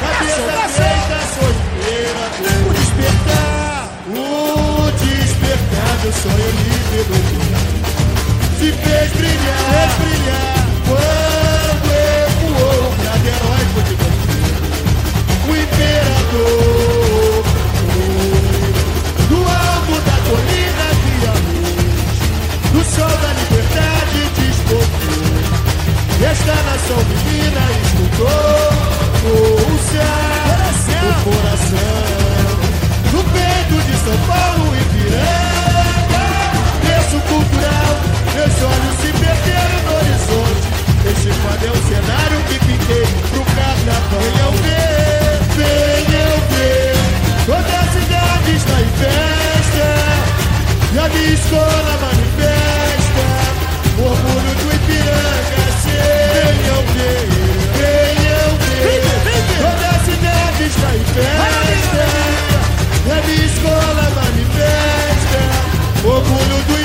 cabeça 0.00 0.54
feita, 0.68 1.16
sou 1.34 1.50
inteira. 1.50 2.73
Do 6.04 6.12
sonho 6.12 6.36
livre 6.36 7.02
do 7.04 7.16
dia. 7.30 7.56
Se 8.58 8.68
fez 8.72 9.08
brilhar, 9.12 9.64
fez 9.72 9.92
brilhar. 10.00 10.60
Quando 10.86 11.88
ecoou 12.20 12.92
pra 13.00 13.14
de 13.16 13.28
heróico 13.28 13.78
de 13.88 13.94
bandido. 13.96 14.64
O 15.48 15.50
imperador 15.56 17.42
foi 17.88 18.12
do 19.30 19.38
alto 19.48 19.94
da 20.04 20.16
colina 20.28 20.86
que 21.00 21.14
a 21.24 21.34
luz 21.48 22.20
do 22.70 22.82
sol 22.84 23.14
da 23.24 23.30
liberdade 23.40 24.20
despojou. 24.36 25.24
Esta 26.30 26.54
nação 26.68 27.00
menina 27.08 27.64
escutou 27.82 28.68
o 29.24 29.78
céu, 29.88 30.20
o 31.08 31.24
coração, 31.24 32.52
no 33.10 33.20
peito 33.24 33.76
de 33.86 33.94
São 34.04 34.18
Paulo 34.26 34.53
olhos 38.64 38.96
se 39.00 39.12
perderam 39.12 39.80
no 39.84 39.92
horizonte. 39.96 40.66
Este 41.04 41.30
quadro 41.40 41.66
é 41.66 41.70
o 41.70 41.76
cenário 41.84 42.40
que 42.48 42.56
pintei 42.64 43.06
pro 43.30 43.44
carnaval. 43.44 44.20
Venham 44.24 44.52
ver, 44.64 45.36
venham 45.56 46.34
ver, 46.50 46.96
toda 47.46 47.74
a 47.78 47.86
cidade 47.92 48.48
está 48.56 48.76
em 48.80 48.90
festa. 49.00 49.88
E 50.92 50.98
a 50.98 51.08
minha 51.08 51.34
escola 51.34 51.92
manifesta 52.00 53.26
o 53.98 54.02
orgulho 54.02 54.52
do 54.60 54.66
Ipiranga. 54.74 55.62
Venham 55.84 56.82
ver, 56.94 57.28
venham 57.76 58.50
ver, 58.64 59.02
toda 59.60 59.86
a 59.88 59.98
cidade 60.04 60.62
está 60.64 60.90
em 60.94 61.04
festa. 61.14 62.04
E 63.06 63.10
a 63.10 63.20
minha 63.26 63.44
escola 63.44 64.04
manifesta 64.22 65.42
o 66.04 66.08
orgulho 66.08 66.58
do 66.66 66.72
Ipiranga. 66.72 66.83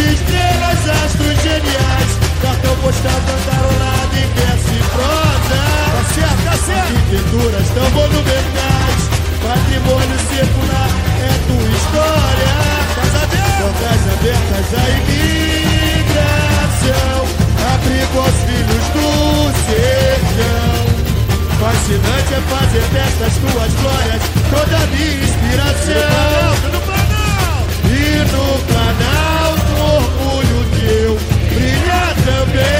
Estrelas, 0.00 0.88
astros 1.04 1.36
geniais. 1.42 2.10
Cartão 2.42 2.74
postal 2.76 3.20
cantarolado 3.26 4.14
em 4.16 4.28
verso 4.34 4.70
e 4.72 4.82
prosa. 4.94 5.60
Tá 5.92 6.02
certo, 6.14 6.40
tá 6.44 6.54
certo. 6.56 6.90
Arquiteturas 6.96 7.68
tão 7.74 7.88
monumentais. 7.90 9.00
Patrimônio 9.42 10.18
circular 10.30 10.90
é 11.20 11.30
tua 11.46 11.68
história. 11.68 12.60
Portas 13.60 14.02
abertas 14.14 14.68
à 14.74 14.84
imigração. 15.00 16.40
Abrigo 17.74 18.16
aos 18.18 18.38
filhos 18.46 18.86
do 18.94 19.08
sertão. 19.66 20.80
Fascinante 21.60 22.32
é 22.32 22.40
fazer 22.48 22.86
destas 22.92 23.34
tuas 23.36 23.72
glórias 23.74 24.22
toda 24.48 24.76
a 24.76 24.86
minha 24.86 25.24
inspiração. 25.24 26.50
E 27.84 27.94
no 28.32 28.44
Planalto, 28.64 29.10
teu 29.10 29.39
brilha 31.54 32.02
também. 32.24 32.70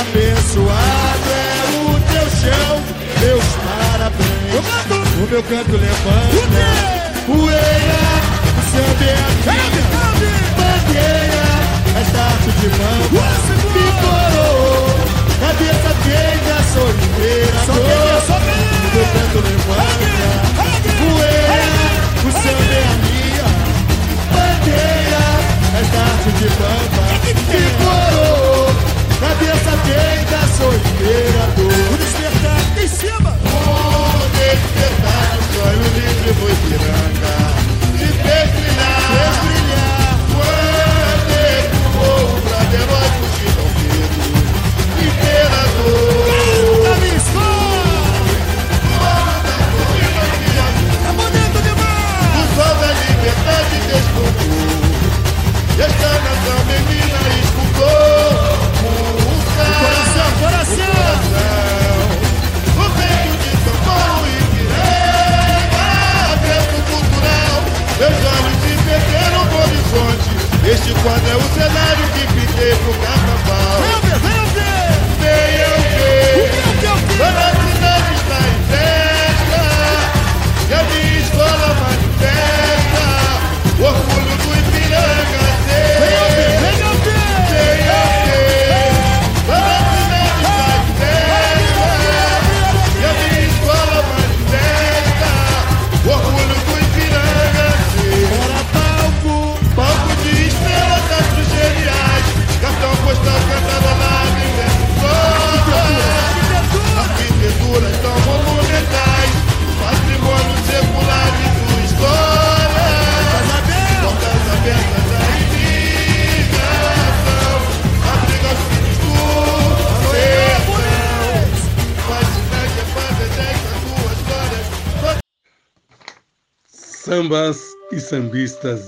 Abençoado 0.00 1.28
é 1.30 1.60
o 1.76 2.00
teu 2.10 2.26
chão, 2.40 2.74
meus 3.20 3.48
parabéns. 3.64 4.34
O 5.16 5.26
meu 5.30 5.42
canto 5.42 5.72
levanta, 5.72 6.68
poeira, 7.26 8.04
o 8.58 8.62
samba 8.70 9.04
é 9.04 9.14
a 9.14 9.28
minha 9.40 9.84
bandeira. 10.56 11.48
Esta 12.00 12.20
arte 12.20 12.50
de 12.60 12.68
bamba 12.68 13.24
me 13.74 13.86
coroou, 14.02 14.86
cabeça 15.40 15.90
feita, 16.04 16.54
sou 16.72 16.88
imperador. 16.90 18.13
De 26.44 26.50
bamba 26.50 27.06
me 27.24 27.62
coroou, 27.80 28.66
cabeça 29.18 29.72
feita, 29.86 30.38
sou 30.58 30.74
imperador. 30.74 31.92
O 31.92 31.96
despertar 31.96 32.82
em 32.82 32.88
cima. 32.88 33.33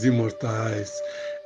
Imortais. 0.04 0.92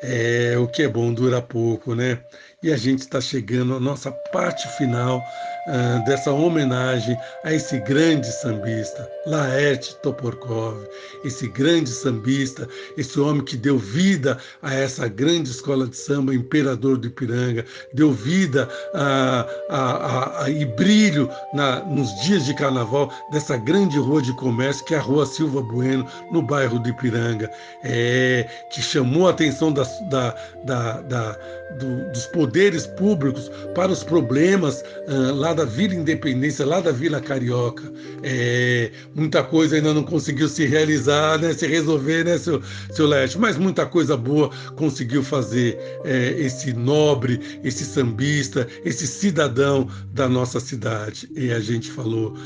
É, 0.02 0.56
o 0.58 0.66
que 0.66 0.82
é 0.82 0.88
bom 0.88 1.12
dura 1.12 1.42
pouco, 1.42 1.94
né? 1.94 2.18
E 2.62 2.72
a 2.72 2.76
gente 2.76 3.00
está 3.00 3.20
chegando 3.20 3.74
à 3.74 3.80
nossa 3.80 4.10
parte 4.32 4.66
final 4.76 5.22
uh, 5.70 6.04
dessa 6.04 6.32
homenagem 6.32 7.16
a 7.44 7.52
esse 7.52 7.78
grande 7.80 8.26
sambista, 8.26 9.08
Laerte 9.26 9.94
Toporkov, 10.02 10.76
esse 11.24 11.48
grande 11.48 11.88
sambista, 11.88 12.68
esse 12.96 13.18
homem 13.20 13.44
que 13.44 13.56
deu 13.56 13.78
vida 13.78 14.38
a 14.62 14.74
essa 14.74 15.08
grande 15.08 15.50
escola 15.50 15.86
de 15.86 15.96
samba, 15.96 16.34
Imperador 16.34 16.98
do 16.98 17.06
Ipiranga, 17.06 17.64
deu 17.94 18.12
vida 18.12 18.68
a, 18.94 19.46
a, 19.70 20.44
a, 20.44 20.50
e 20.50 20.64
brilho 20.64 21.30
na, 21.54 21.80
nos 21.84 22.12
dias 22.22 22.44
de 22.44 22.54
carnaval 22.54 23.12
dessa 23.30 23.56
grande 23.56 23.98
rua 23.98 24.22
de 24.22 24.32
comércio 24.34 24.84
que 24.84 24.94
é 24.94 24.98
a 24.98 25.02
Rua 25.02 25.26
Silva 25.26 25.62
Bueno, 25.62 26.06
no 26.32 26.42
bairro 26.42 26.78
do 26.78 26.88
Ipiranga, 26.88 27.50
é, 27.84 28.48
que 28.70 28.82
chamou 28.82 29.28
a 29.28 29.30
atenção 29.30 29.72
das, 29.72 30.00
da, 30.08 30.34
da, 30.64 31.00
da 31.02 31.38
do, 31.78 32.10
dos 32.10 32.26
poderes 32.26 32.86
públicos 32.86 33.50
para 33.74 33.92
os 33.92 34.02
problemas 34.02 34.82
uh, 35.08 35.34
lá 35.34 35.52
da 35.52 35.59
Vila 35.64 35.94
Independência, 35.94 36.64
lá 36.64 36.80
da 36.80 36.92
Vila 36.92 37.20
Carioca. 37.20 37.92
É, 38.22 38.90
muita 39.14 39.42
coisa 39.42 39.76
ainda 39.76 39.94
não 39.94 40.02
conseguiu 40.02 40.48
se 40.48 40.66
realizar, 40.66 41.38
né, 41.38 41.52
se 41.52 41.66
resolver, 41.66 42.24
né, 42.24 42.38
seu, 42.38 42.62
seu 42.90 43.06
Leste? 43.06 43.38
Mas 43.38 43.56
muita 43.56 43.86
coisa 43.86 44.16
boa 44.16 44.50
conseguiu 44.76 45.22
fazer 45.22 45.78
é, 46.04 46.30
esse 46.38 46.72
nobre, 46.72 47.60
esse 47.64 47.84
sambista, 47.84 48.66
esse 48.84 49.06
cidadão 49.06 49.88
da 50.12 50.28
nossa 50.28 50.60
cidade. 50.60 51.28
E 51.34 51.52
a 51.52 51.60
gente 51.60 51.90
falou, 51.90 52.36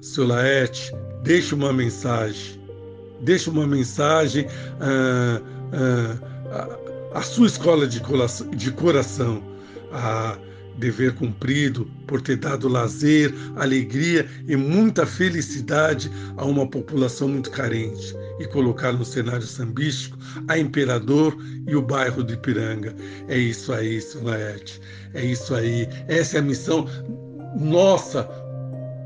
seu 0.00 0.26
Laerte, 0.26 0.92
deixe 1.22 1.54
uma 1.54 1.72
mensagem, 1.72 2.60
deixe 3.20 3.50
uma 3.50 3.66
mensagem. 3.66 4.46
Uh, 4.80 5.42
uh, 5.76 6.90
a 7.12 7.22
sua 7.22 7.46
escola 7.46 7.86
de 7.86 8.00
coração, 8.72 9.42
a 9.92 10.38
dever 10.80 11.14
cumprido 11.14 11.88
por 12.06 12.20
ter 12.20 12.36
dado 12.36 12.66
lazer, 12.66 13.32
alegria 13.56 14.26
e 14.48 14.56
muita 14.56 15.06
felicidade 15.06 16.10
a 16.36 16.44
uma 16.44 16.66
população 16.66 17.28
muito 17.28 17.50
carente 17.50 18.16
e 18.40 18.46
colocar 18.46 18.92
no 18.92 19.04
cenário 19.04 19.46
sambístico 19.46 20.18
a 20.48 20.58
Imperador 20.58 21.36
e 21.68 21.76
o 21.76 21.82
bairro 21.82 22.24
do 22.24 22.32
Ipiranga. 22.32 22.94
É 23.28 23.38
isso 23.38 23.72
aí, 23.72 24.00
Sulaete. 24.00 24.80
É 25.14 25.24
isso 25.24 25.54
aí. 25.54 25.86
Essa 26.08 26.38
é 26.38 26.40
a 26.40 26.42
missão 26.42 26.88
nossa 27.58 28.28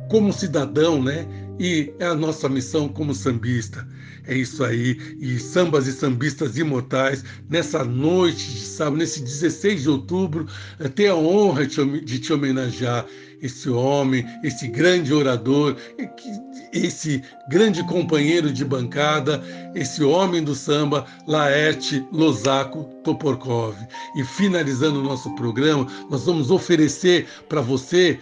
como 0.09 0.33
cidadão, 0.33 1.03
né? 1.03 1.27
E 1.59 1.93
é 1.99 2.07
a 2.07 2.15
nossa 2.15 2.49
missão 2.49 2.89
como 2.89 3.15
sambista. 3.15 3.87
É 4.27 4.35
isso 4.35 4.65
aí. 4.65 4.99
E 5.21 5.39
sambas 5.39 5.87
e 5.87 5.93
sambistas 5.93 6.57
imortais, 6.57 7.25
nessa 7.49 7.85
noite 7.85 8.53
de 8.53 8.61
sábado, 8.61 8.97
nesse 8.97 9.21
16 9.21 9.83
de 9.83 9.91
outubro, 9.91 10.47
eh, 10.81 10.89
ter 10.89 11.09
a 11.09 11.17
honra 11.17 11.67
de 11.67 12.19
te 12.19 12.33
homenagear 12.33 13.07
esse 13.43 13.69
homem, 13.69 14.25
esse 14.43 14.67
grande 14.69 15.13
orador, 15.13 15.77
esse 16.73 17.23
grande 17.51 17.85
companheiro 17.87 18.51
de 18.51 18.65
bancada, 18.65 19.43
esse 19.75 20.03
homem 20.03 20.43
do 20.43 20.55
samba, 20.55 21.05
Laerte 21.27 22.07
Losaco 22.11 22.94
Toporkov. 23.05 23.77
E 24.17 24.25
finalizando 24.25 25.01
o 25.01 25.03
nosso 25.03 25.31
programa, 25.37 25.87
nós 26.11 26.25
vamos 26.25 26.51
oferecer 26.51 27.27
para 27.49 27.61
você, 27.61 28.19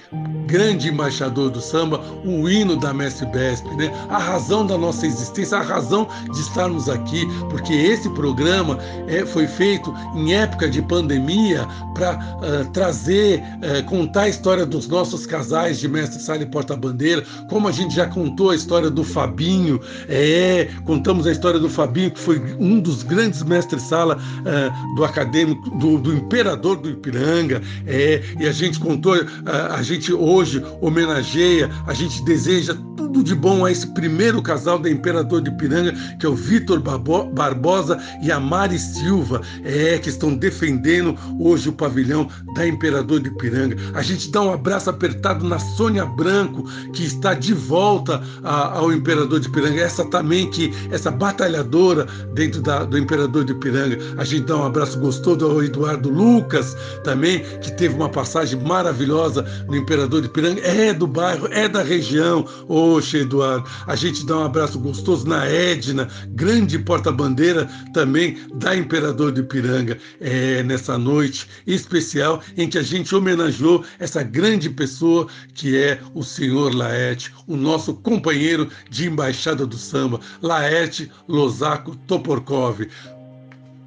grande 0.46 0.88
embaixador 0.88 1.50
do 1.50 1.60
samba, 1.60 2.00
o 2.24 2.48
hino 2.48 2.76
da 2.76 2.92
Mestre 2.92 3.26
Besp, 3.26 3.64
né? 3.76 3.90
a 4.10 4.18
razão 4.18 4.66
da 4.66 4.76
nossa 4.76 5.06
existência, 5.06 5.58
a 5.58 5.62
razão 5.62 6.08
de 6.32 6.40
estarmos 6.40 6.88
aqui, 6.88 7.26
porque 7.48 7.72
esse 7.72 8.10
programa 8.10 8.78
é, 9.06 9.24
foi 9.24 9.46
feito 9.46 9.94
em 10.14 10.34
época 10.34 10.68
de 10.68 10.82
pandemia 10.82 11.66
para 11.94 12.14
uh, 12.14 12.62
ah, 12.62 12.70
trazer, 12.72 13.40
uh, 13.40 13.84
contar 13.84 14.22
a 14.22 14.28
história 14.28 14.66
dos 14.66 14.88
nossos 14.88 15.26
casais 15.26 15.78
de 15.78 15.88
Mestre 15.88 16.20
Sala 16.20 16.42
e 16.42 16.46
Porta-Bandeira, 16.46 17.24
como 17.48 17.68
a 17.68 17.72
gente 17.72 17.94
já 17.94 18.06
contou 18.06 18.50
a 18.50 18.54
história 18.54 18.90
do 18.90 19.04
Fabinho, 19.04 19.80
é, 20.08 20.68
contamos 20.84 21.26
a 21.26 21.32
história 21.32 21.60
do 21.60 21.68
Fabinho, 21.68 22.10
que 22.10 22.18
foi 22.18 22.40
um 22.58 22.80
dos 22.80 23.02
grandes 23.02 23.42
mestres-sala 23.42 24.16
uh, 24.16 24.71
do 24.96 25.04
acadêmico, 25.04 25.70
do, 25.78 25.98
do, 25.98 26.14
imperador 26.14 26.76
do 26.76 26.90
Ipiranga, 26.90 27.62
é, 27.86 28.22
e 28.38 28.46
a 28.46 28.52
gente 28.52 28.78
contou, 28.78 29.14
uh, 29.16 29.22
a 29.70 29.82
gente 29.82 30.12
hoje 30.12 30.62
homenageia, 30.80 31.70
a 31.86 31.94
gente 31.94 32.22
deseja 32.24 32.74
tudo 32.96 33.22
de 33.22 33.34
bom 33.34 33.64
a 33.64 33.70
esse 33.70 33.86
primeiro 33.88 34.40
casal 34.40 34.78
da 34.78 34.90
Imperador 34.90 35.42
de 35.42 35.50
Ipiranga, 35.50 35.92
que 36.18 36.24
é 36.24 36.28
o 36.28 36.34
Vitor 36.34 36.80
Barbosa 36.80 38.00
e 38.22 38.32
a 38.32 38.40
Mari 38.40 38.78
Silva, 38.78 39.42
é, 39.64 39.98
que 39.98 40.08
estão 40.08 40.34
defendendo 40.34 41.16
hoje 41.38 41.68
o 41.68 41.72
pavilhão 41.72 42.28
da 42.54 42.66
Imperador 42.66 43.20
de 43.20 43.28
Ipiranga. 43.28 43.76
A 43.94 44.02
gente 44.02 44.30
dá 44.30 44.40
um 44.40 44.52
abraço 44.52 44.88
apertado 44.88 45.46
na 45.46 45.58
Sônia 45.58 46.06
Branco, 46.06 46.64
que 46.92 47.04
está 47.04 47.34
de 47.34 47.52
volta 47.52 48.22
a, 48.42 48.78
ao 48.78 48.92
Imperador 48.92 49.40
de 49.40 49.48
Ipiranga. 49.48 49.80
Essa 49.80 50.04
também 50.06 50.50
que, 50.50 50.72
essa 50.90 51.10
batalhadora 51.10 52.06
dentro 52.34 52.62
da, 52.62 52.84
do 52.84 52.96
Imperador 52.96 53.44
de 53.44 53.52
Ipiranga. 53.52 53.98
A 54.16 54.24
gente 54.24 54.46
dá 54.46 54.56
um 54.56 54.61
abraço 54.62 54.98
gostoso 54.98 55.44
ao 55.44 55.62
Eduardo 55.62 56.08
Lucas, 56.08 56.76
também, 57.04 57.40
que 57.60 57.72
teve 57.72 57.94
uma 57.94 58.08
passagem 58.08 58.60
maravilhosa 58.60 59.42
no 59.66 59.76
Imperador 59.76 60.20
de 60.20 60.28
Ipiranga. 60.28 60.60
É 60.62 60.92
do 60.92 61.06
bairro, 61.06 61.48
é 61.50 61.68
da 61.68 61.82
região. 61.82 62.46
Oxe, 62.68 63.18
Eduardo. 63.18 63.68
A 63.86 63.96
gente 63.96 64.24
dá 64.26 64.38
um 64.38 64.44
abraço 64.44 64.78
gostoso 64.78 65.26
na 65.26 65.46
Edna, 65.46 66.08
grande 66.30 66.78
porta-bandeira 66.78 67.68
também 67.92 68.38
da 68.54 68.76
Imperador 68.76 69.32
de 69.32 69.40
Ipiranga. 69.40 69.98
É 70.20 70.62
nessa 70.62 70.98
noite 70.98 71.48
especial 71.66 72.40
em 72.56 72.68
que 72.68 72.78
a 72.78 72.82
gente 72.82 73.14
homenageou 73.14 73.84
essa 73.98 74.22
grande 74.22 74.68
pessoa 74.70 75.26
que 75.54 75.76
é 75.76 75.98
o 76.14 76.22
senhor 76.22 76.74
Laerte, 76.74 77.32
o 77.46 77.56
nosso 77.56 77.94
companheiro 77.94 78.68
de 78.90 79.06
embaixada 79.06 79.66
do 79.66 79.76
samba, 79.76 80.20
Laerte 80.40 81.10
Losaco 81.28 81.96
Toporkov. 82.06 82.86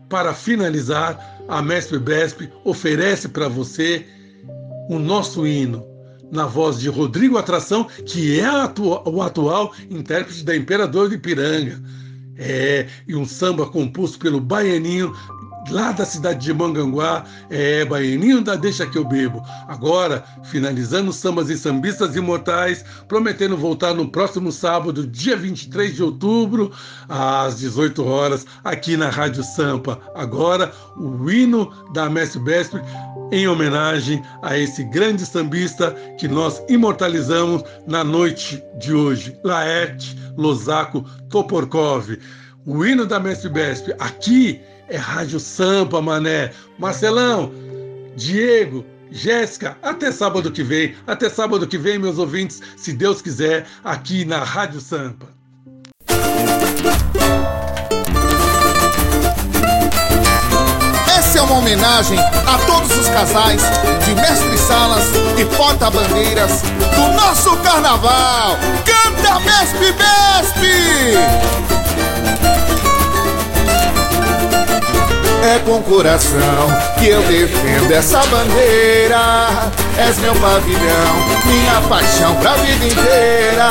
Para 0.10 0.34
finalizar, 0.34 1.20
a 1.47 1.62
Mestre 1.62 1.99
Besp 1.99 2.49
oferece 2.64 3.28
para 3.28 3.47
você 3.47 4.06
o 4.89 4.99
nosso 4.99 5.47
hino, 5.47 5.86
na 6.32 6.45
voz 6.45 6.80
de 6.80 6.89
Rodrigo 6.89 7.38
Atração, 7.38 7.86
que 8.06 8.39
é 8.39 8.49
o 9.06 9.22
atual 9.22 9.74
intérprete 9.89 10.43
da 10.43 10.56
Imperador 10.56 11.10
de 11.10 11.18
Piranga. 11.18 11.82
É, 12.38 12.88
e 13.08 13.16
um 13.16 13.26
samba 13.26 13.66
composto 13.66 14.20
pelo 14.20 14.41
baianinho 14.41 15.16
lá 15.70 15.91
da 15.91 16.05
cidade 16.05 16.45
de 16.45 16.53
Manganguá, 16.53 17.24
é 17.49 17.86
Baianinho 17.86 18.41
da 18.41 18.55
Deixa 18.55 18.86
que 18.86 18.97
eu 18.97 19.05
bebo. 19.05 19.41
Agora, 19.68 20.24
finalizando 20.43 21.11
sambas 21.11 21.49
e 21.49 21.57
sambistas 21.57 22.16
imortais, 22.16 22.84
prometendo 23.07 23.57
voltar 23.57 23.93
no 23.93 24.09
próximo 24.09 24.51
sábado, 24.51 25.05
dia 25.07 25.36
23 25.36 25.95
de 25.95 26.03
outubro, 26.03 26.72
às 27.09 27.59
18 27.59 28.03
horas, 28.03 28.45
aqui 28.63 28.97
na 28.97 29.09
Rádio 29.09 29.43
Sampa. 29.43 29.99
Agora, 30.16 30.72
o 30.97 31.30
hino 31.30 31.72
da 31.93 32.09
Mestre 32.09 32.39
Besp 32.39 32.76
em 33.32 33.47
homenagem 33.47 34.22
a 34.41 34.57
esse 34.57 34.84
grande 34.84 35.26
sambista 35.26 35.91
que 36.18 36.28
nós 36.28 36.61
imortalizamos 36.70 37.63
na 37.88 38.03
noite 38.03 38.63
de 38.78 38.93
hoje, 38.93 39.38
Laerte 39.43 40.16
Losaco 40.38 41.01
Toporkov. 41.30 42.18
O 42.66 42.86
hino 42.86 43.05
da 43.05 43.20
Mestre 43.20 43.49
Besp 43.49 43.89
aqui 43.99 44.59
é 44.89 44.97
Rádio 44.97 45.39
Sampa, 45.39 46.01
mané. 46.01 46.51
Marcelão, 46.77 47.51
Diego, 48.15 48.86
Jéssica, 49.11 49.77
até 49.81 50.11
sábado 50.11 50.51
que 50.51 50.63
vem. 50.63 50.95
Até 51.07 51.29
sábado 51.29 51.67
que 51.67 51.77
vem, 51.77 51.97
meus 51.99 52.17
ouvintes, 52.17 52.61
se 52.77 52.93
Deus 52.93 53.21
quiser, 53.21 53.65
aqui 53.83 54.25
na 54.25 54.43
Rádio 54.43 54.79
Sampa. 54.81 55.27
Essa 61.17 61.39
é 61.39 61.41
uma 61.41 61.57
homenagem 61.57 62.19
a 62.19 62.57
todos 62.65 62.95
os 62.97 63.07
casais 63.09 63.61
de 64.05 64.15
mestre 64.15 64.57
salas 64.57 65.05
e 65.39 65.45
porta-bandeiras 65.55 66.61
do 66.95 67.13
nosso 67.13 67.57
carnaval. 67.57 68.57
Canta 68.86 69.39
Mestre 69.39 69.93
Besp! 69.93 71.75
É 75.45 75.59
com 75.59 75.79
coração 75.83 76.94
que 77.06 77.12
eu 77.12 77.22
defendo 77.22 77.91
essa 77.91 78.18
bandeira. 78.26 79.70
És 79.95 80.18
meu 80.18 80.34
pavilhão, 80.36 81.16
minha 81.45 81.82
paixão 81.88 82.36
pra 82.38 82.53
vida 82.56 82.86
inteira. 82.86 83.70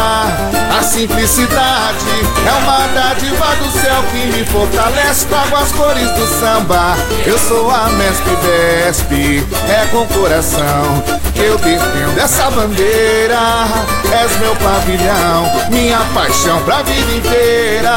A 0.78 0.82
simplicidade 0.82 2.06
é 2.46 2.52
uma 2.62 2.86
dádiva 2.94 3.46
do 3.56 3.70
céu 3.80 4.04
que 4.12 4.26
me 4.26 4.44
fortalece. 4.46 5.26
Trago 5.26 5.56
as 5.56 5.72
cores 5.72 6.10
do 6.12 6.26
samba. 6.38 6.96
Eu 7.26 7.36
sou 7.38 7.70
a 7.70 7.88
Mestre 7.90 8.36
Besp, 8.36 9.44
é 9.68 9.86
com 9.90 10.06
coração 10.06 11.02
que 11.34 11.42
eu 11.42 11.58
defendo 11.58 12.18
essa 12.18 12.50
bandeira. 12.50 13.66
És 14.12 14.38
meu 14.38 14.54
pavilhão, 14.56 15.50
minha 15.70 15.98
paixão 16.14 16.62
pra 16.62 16.82
vida 16.82 17.12
inteira. 17.12 17.96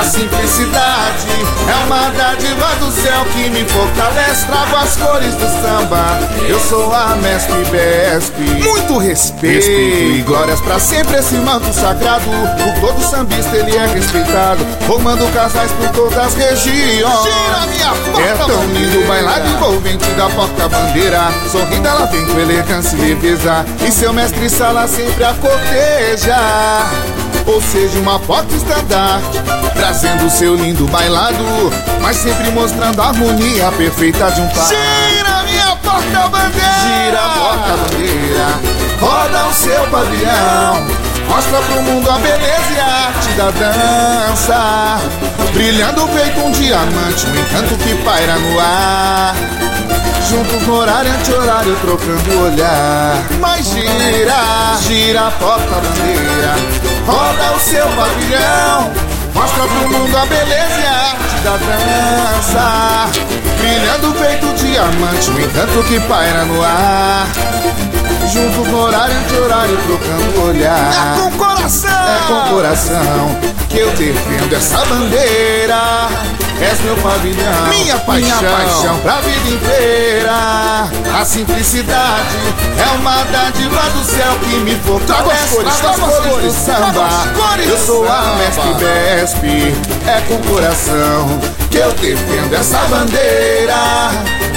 A 0.00 0.04
simplicidade 0.04 1.26
é 1.68 1.84
uma 1.86 2.10
dádiva 2.10 2.66
do 2.76 2.90
céu 2.90 3.24
que 3.32 3.50
me 3.50 3.64
fortalece. 3.64 4.43
Trago 4.46 4.76
as 4.76 4.96
cores 4.96 5.34
do 5.34 5.46
samba. 5.62 6.18
Eu 6.48 6.60
sou 6.60 6.92
a 6.94 7.16
Mestre 7.16 7.64
Besp. 7.70 8.38
Muito 8.38 8.98
respeito, 8.98 9.54
respeito 9.54 10.18
e 10.18 10.22
glórias 10.22 10.60
pra 10.60 10.78
sempre 10.78 11.16
esse 11.18 11.34
manto 11.36 11.72
sagrado. 11.72 12.24
Por 12.24 12.80
todo 12.80 13.02
sambista 13.02 13.56
ele 13.56 13.76
é 13.76 13.86
respeitado. 13.86 14.64
Formando 14.86 15.32
casais 15.32 15.70
por 15.72 15.88
todas 15.90 16.18
as 16.18 16.34
regiões. 16.34 17.22
Gira 17.22 17.66
minha 17.68 17.90
porta 17.90 18.20
É 18.20 18.34
tão 18.34 18.66
lindo 18.66 19.00
o 19.00 19.06
bailado 19.06 19.48
envolvente 19.48 20.10
da 20.10 20.28
porta-bandeira. 20.30 21.32
Sorrindo 21.50 21.88
ela 21.88 22.06
vem 22.06 22.26
com 22.26 22.38
elegância 22.38 22.96
e 22.96 23.00
leveza. 23.00 23.64
E 23.86 23.90
seu 23.90 24.12
mestre 24.12 24.48
sala 24.50 24.86
sempre 24.86 25.24
a 25.24 25.34
corteja. 25.34 26.36
Ou 27.46 27.60
seja, 27.60 27.98
uma 27.98 28.18
porta 28.18 28.54
estandarte 28.54 29.40
Trazendo 29.74 30.30
seu 30.30 30.54
lindo 30.54 30.86
bailado 30.86 31.36
Mas 32.00 32.16
sempre 32.16 32.50
mostrando 32.50 33.00
a 33.00 33.08
harmonia 33.08 33.70
perfeita 33.72 34.30
de 34.30 34.40
um 34.40 34.48
par. 34.48 34.68
Gira 34.68 35.42
minha 35.42 35.76
porta-bandeira! 35.76 36.72
Gira 36.82 37.20
a 37.20 37.28
porta-bandeira 37.28 38.46
Roda 39.00 39.46
o 39.46 39.52
seu 39.52 39.86
pavilhão 39.88 41.04
Mostra 41.28 41.58
pro 41.62 41.82
mundo 41.82 42.10
a 42.10 42.18
beleza 42.18 42.72
e 42.74 42.80
a 42.80 42.86
arte 42.86 43.28
da 43.30 43.50
dança. 43.50 45.00
Brilhando 45.52 46.06
feito 46.08 46.40
um 46.40 46.50
diamante 46.50 47.26
Um 47.26 47.34
encanto 47.34 47.76
que 47.76 47.94
paira 48.04 48.34
no 48.36 48.60
ar. 48.60 49.34
Juntos 50.28 50.66
no 50.66 50.74
horário 50.76 51.10
anti-horário 51.12 51.76
trocando 51.80 52.40
olhar. 52.40 53.24
Mas 53.40 53.66
gira, 53.66 54.76
gira 54.86 55.28
a 55.28 55.30
porta-bandeira 55.32 56.93
Roda 57.06 57.52
o 57.54 57.60
seu 57.60 57.86
pavilhão 57.88 58.92
Mostra 59.34 59.64
pro 59.64 59.88
mundo 59.90 60.16
a 60.16 60.26
beleza 60.26 60.80
e 60.80 60.86
a 60.86 60.92
arte 60.92 61.34
da 61.42 61.56
dança. 61.56 63.10
Brilhando 63.58 64.14
feito 64.14 64.54
diamante 64.54 65.30
Um 65.30 65.40
encanto 65.40 65.82
que 65.88 66.00
paira 66.00 66.44
no 66.44 66.62
ar 66.62 67.26
Juntos 68.34 68.66
no 68.66 68.78
horário 68.80 69.16
anti-horário 69.16 69.78
trocando 69.86 70.40
o 70.40 70.48
olhar 70.48 71.16
É 71.16 71.20
com 71.20 71.30
coração 71.38 71.90
É 71.90 72.26
com 72.26 72.50
coração 72.54 73.38
que 73.68 73.78
eu 73.78 73.90
defendo 73.92 74.52
essa 74.54 74.84
bandeira 74.86 76.08
És 76.60 76.80
meu 76.82 76.96
pavilhão, 76.96 77.66
Minha 77.68 77.96
paixão. 77.98 78.38
minha 78.38 78.50
paixão 78.50 78.98
pra 79.00 79.20
vida 79.20 79.50
inteira. 79.50 80.88
A 81.20 81.24
simplicidade 81.24 82.28
é 82.78 82.96
uma 82.96 83.24
dádiva 83.24 83.80
do 83.90 84.04
céu 84.04 84.38
que 84.40 84.56
me 84.60 84.76
Trago 84.76 85.30
as 85.32 85.50
fortalece. 85.50 85.54
cores, 85.56 85.76
trago 85.80 86.04
as 86.04 86.18
cores, 86.26 86.54
do 86.54 86.64
samba. 86.64 87.06
as 87.06 87.38
cores 87.38 87.68
Eu 87.68 87.78
sou 87.78 88.08
a 88.08 88.36
mestre 88.38 88.74
Besp, 88.74 89.44
é 90.06 90.20
com 90.28 90.38
coração 90.48 91.40
que 91.72 91.78
eu 91.78 91.92
defendo 91.94 92.54
essa 92.54 92.78
bandeira. 92.88 93.74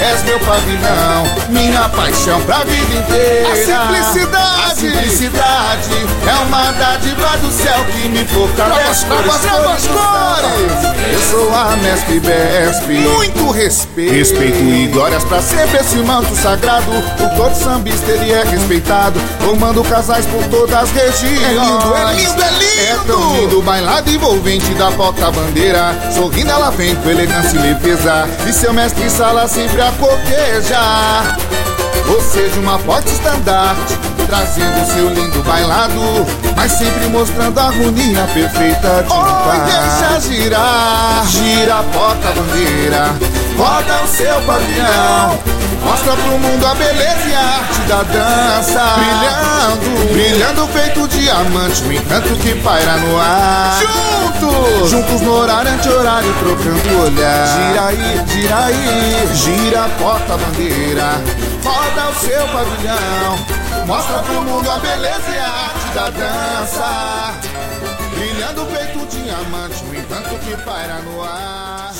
És 0.00 0.22
meu 0.22 0.38
pavilhão, 0.40 1.24
minha 1.48 1.88
paixão 1.88 2.40
pra 2.42 2.58
vida 2.64 2.94
inteira. 3.00 3.48
A 3.52 3.56
simplicidade. 3.56 4.62
A 4.70 4.74
simplicidade 4.74 6.06
é 6.26 6.44
uma 6.44 6.70
dádiva 6.72 7.36
do 7.38 7.50
céu 7.50 7.84
que 7.92 8.08
me 8.08 8.24
fortalece. 8.26 9.04
Trago 9.06 9.30
as- 9.30 9.40
trago 9.40 9.68
as 9.68 9.82
do 9.82 9.88
cores. 9.88 10.98
Eu 11.12 11.20
sou 11.30 11.54
a 11.54 11.76
mestre 11.76 12.20
Besp. 12.20 12.86
Muito 12.90 13.50
respeito 13.50 14.12
Respeito 14.12 14.58
e 14.58 14.86
glórias 14.92 15.24
pra 15.24 15.40
sempre 15.42 15.78
esse 15.80 15.96
manto 15.96 16.34
sagrado. 16.36 16.86
Por 17.16 17.28
todo 17.30 17.54
sambista 17.54 18.10
ele 18.12 18.30
é 18.32 18.44
respeitado. 18.44 19.20
Formando 19.40 19.82
casais 19.84 20.26
por 20.26 20.42
todas 20.44 20.74
as 20.82 20.90
regiões. 20.90 21.42
É 21.42 21.52
lindo, 21.52 21.94
é 21.94 22.12
lindo, 22.14 22.42
é 22.42 22.50
lindo. 22.50 22.68
É 22.88 22.98
tão 23.06 23.36
lindo 23.36 23.58
o 23.58 23.62
bailado 23.62 24.10
envolvente 24.10 24.70
da 24.74 24.90
porta-bandeira. 24.92 25.94
Sorrindo 26.14 26.50
ela 26.50 26.70
vem 26.70 26.94
com 26.94 27.10
elegância 27.10 27.56
e 27.56 27.60
leveza. 27.60 28.28
E 28.46 28.52
seu 28.52 28.72
mestre 28.72 29.08
sala 29.10 29.48
sempre 29.48 29.80
coquejar. 29.92 31.36
Ou 32.08 32.22
seja, 32.22 32.58
uma 32.60 32.78
forte 32.78 33.12
estandarte 33.12 33.98
Trazendo 34.26 34.86
seu 34.92 35.10
lindo 35.10 35.42
bailado 35.42 36.00
Mas 36.56 36.72
sempre 36.72 37.06
mostrando 37.08 37.58
a 37.58 37.64
harmonia 37.64 38.26
perfeita 38.32 39.04
de 39.06 39.12
um 39.12 39.22
par. 39.22 39.66
deixa 39.66 40.20
girar. 40.20 41.26
Gira 41.26 41.80
a 41.80 41.82
porta-bandeira 41.82 43.14
Roda 43.58 44.04
o 44.04 44.08
seu 44.08 44.40
pavilhão 44.42 45.38
Mostra 45.84 46.12
pro 46.16 46.38
mundo 46.38 46.66
a 46.66 46.74
beleza 46.74 47.28
e 47.28 47.34
a 47.34 47.40
arte 47.40 47.80
da 47.82 48.02
dança. 48.02 48.82
Brilhando, 48.96 50.12
brilhando 50.12 50.68
feito 50.68 51.08
diamante. 51.08 51.82
Um 51.84 51.92
encanto 51.92 52.34
que 52.36 52.54
paira 52.56 52.96
no 52.98 53.18
ar. 53.18 53.80
Juntos! 53.80 54.90
Juntos 54.90 55.20
no 55.20 55.32
horário 55.32 55.72
anti-horário 55.72 56.34
trocando 56.40 56.88
o 56.94 57.02
olhar. 57.02 57.46
Gira 57.46 57.86
aí, 57.86 58.24
gira 58.28 58.64
aí, 58.64 59.28
gira 59.34 59.84
a 59.84 59.88
porta-bandeira 59.90 61.20
Roda 61.64 62.10
o 62.10 62.14
seu 62.14 62.48
pavilhão. 62.48 63.86
Mostra 63.86 64.18
pro 64.20 64.42
mundo 64.42 64.70
a 64.70 64.78
beleza 64.78 65.30
e 65.30 65.38
a 65.38 65.48
arte 65.48 65.94
da 65.94 66.10
dança. 66.10 67.34
Brilhando 68.14 68.66
feito 68.66 69.06
diamante. 69.06 69.84
Um 69.84 69.94
encanto 69.94 70.38
que 70.38 70.56
paira 70.64 70.98
no 71.02 71.22
ar 71.22 71.92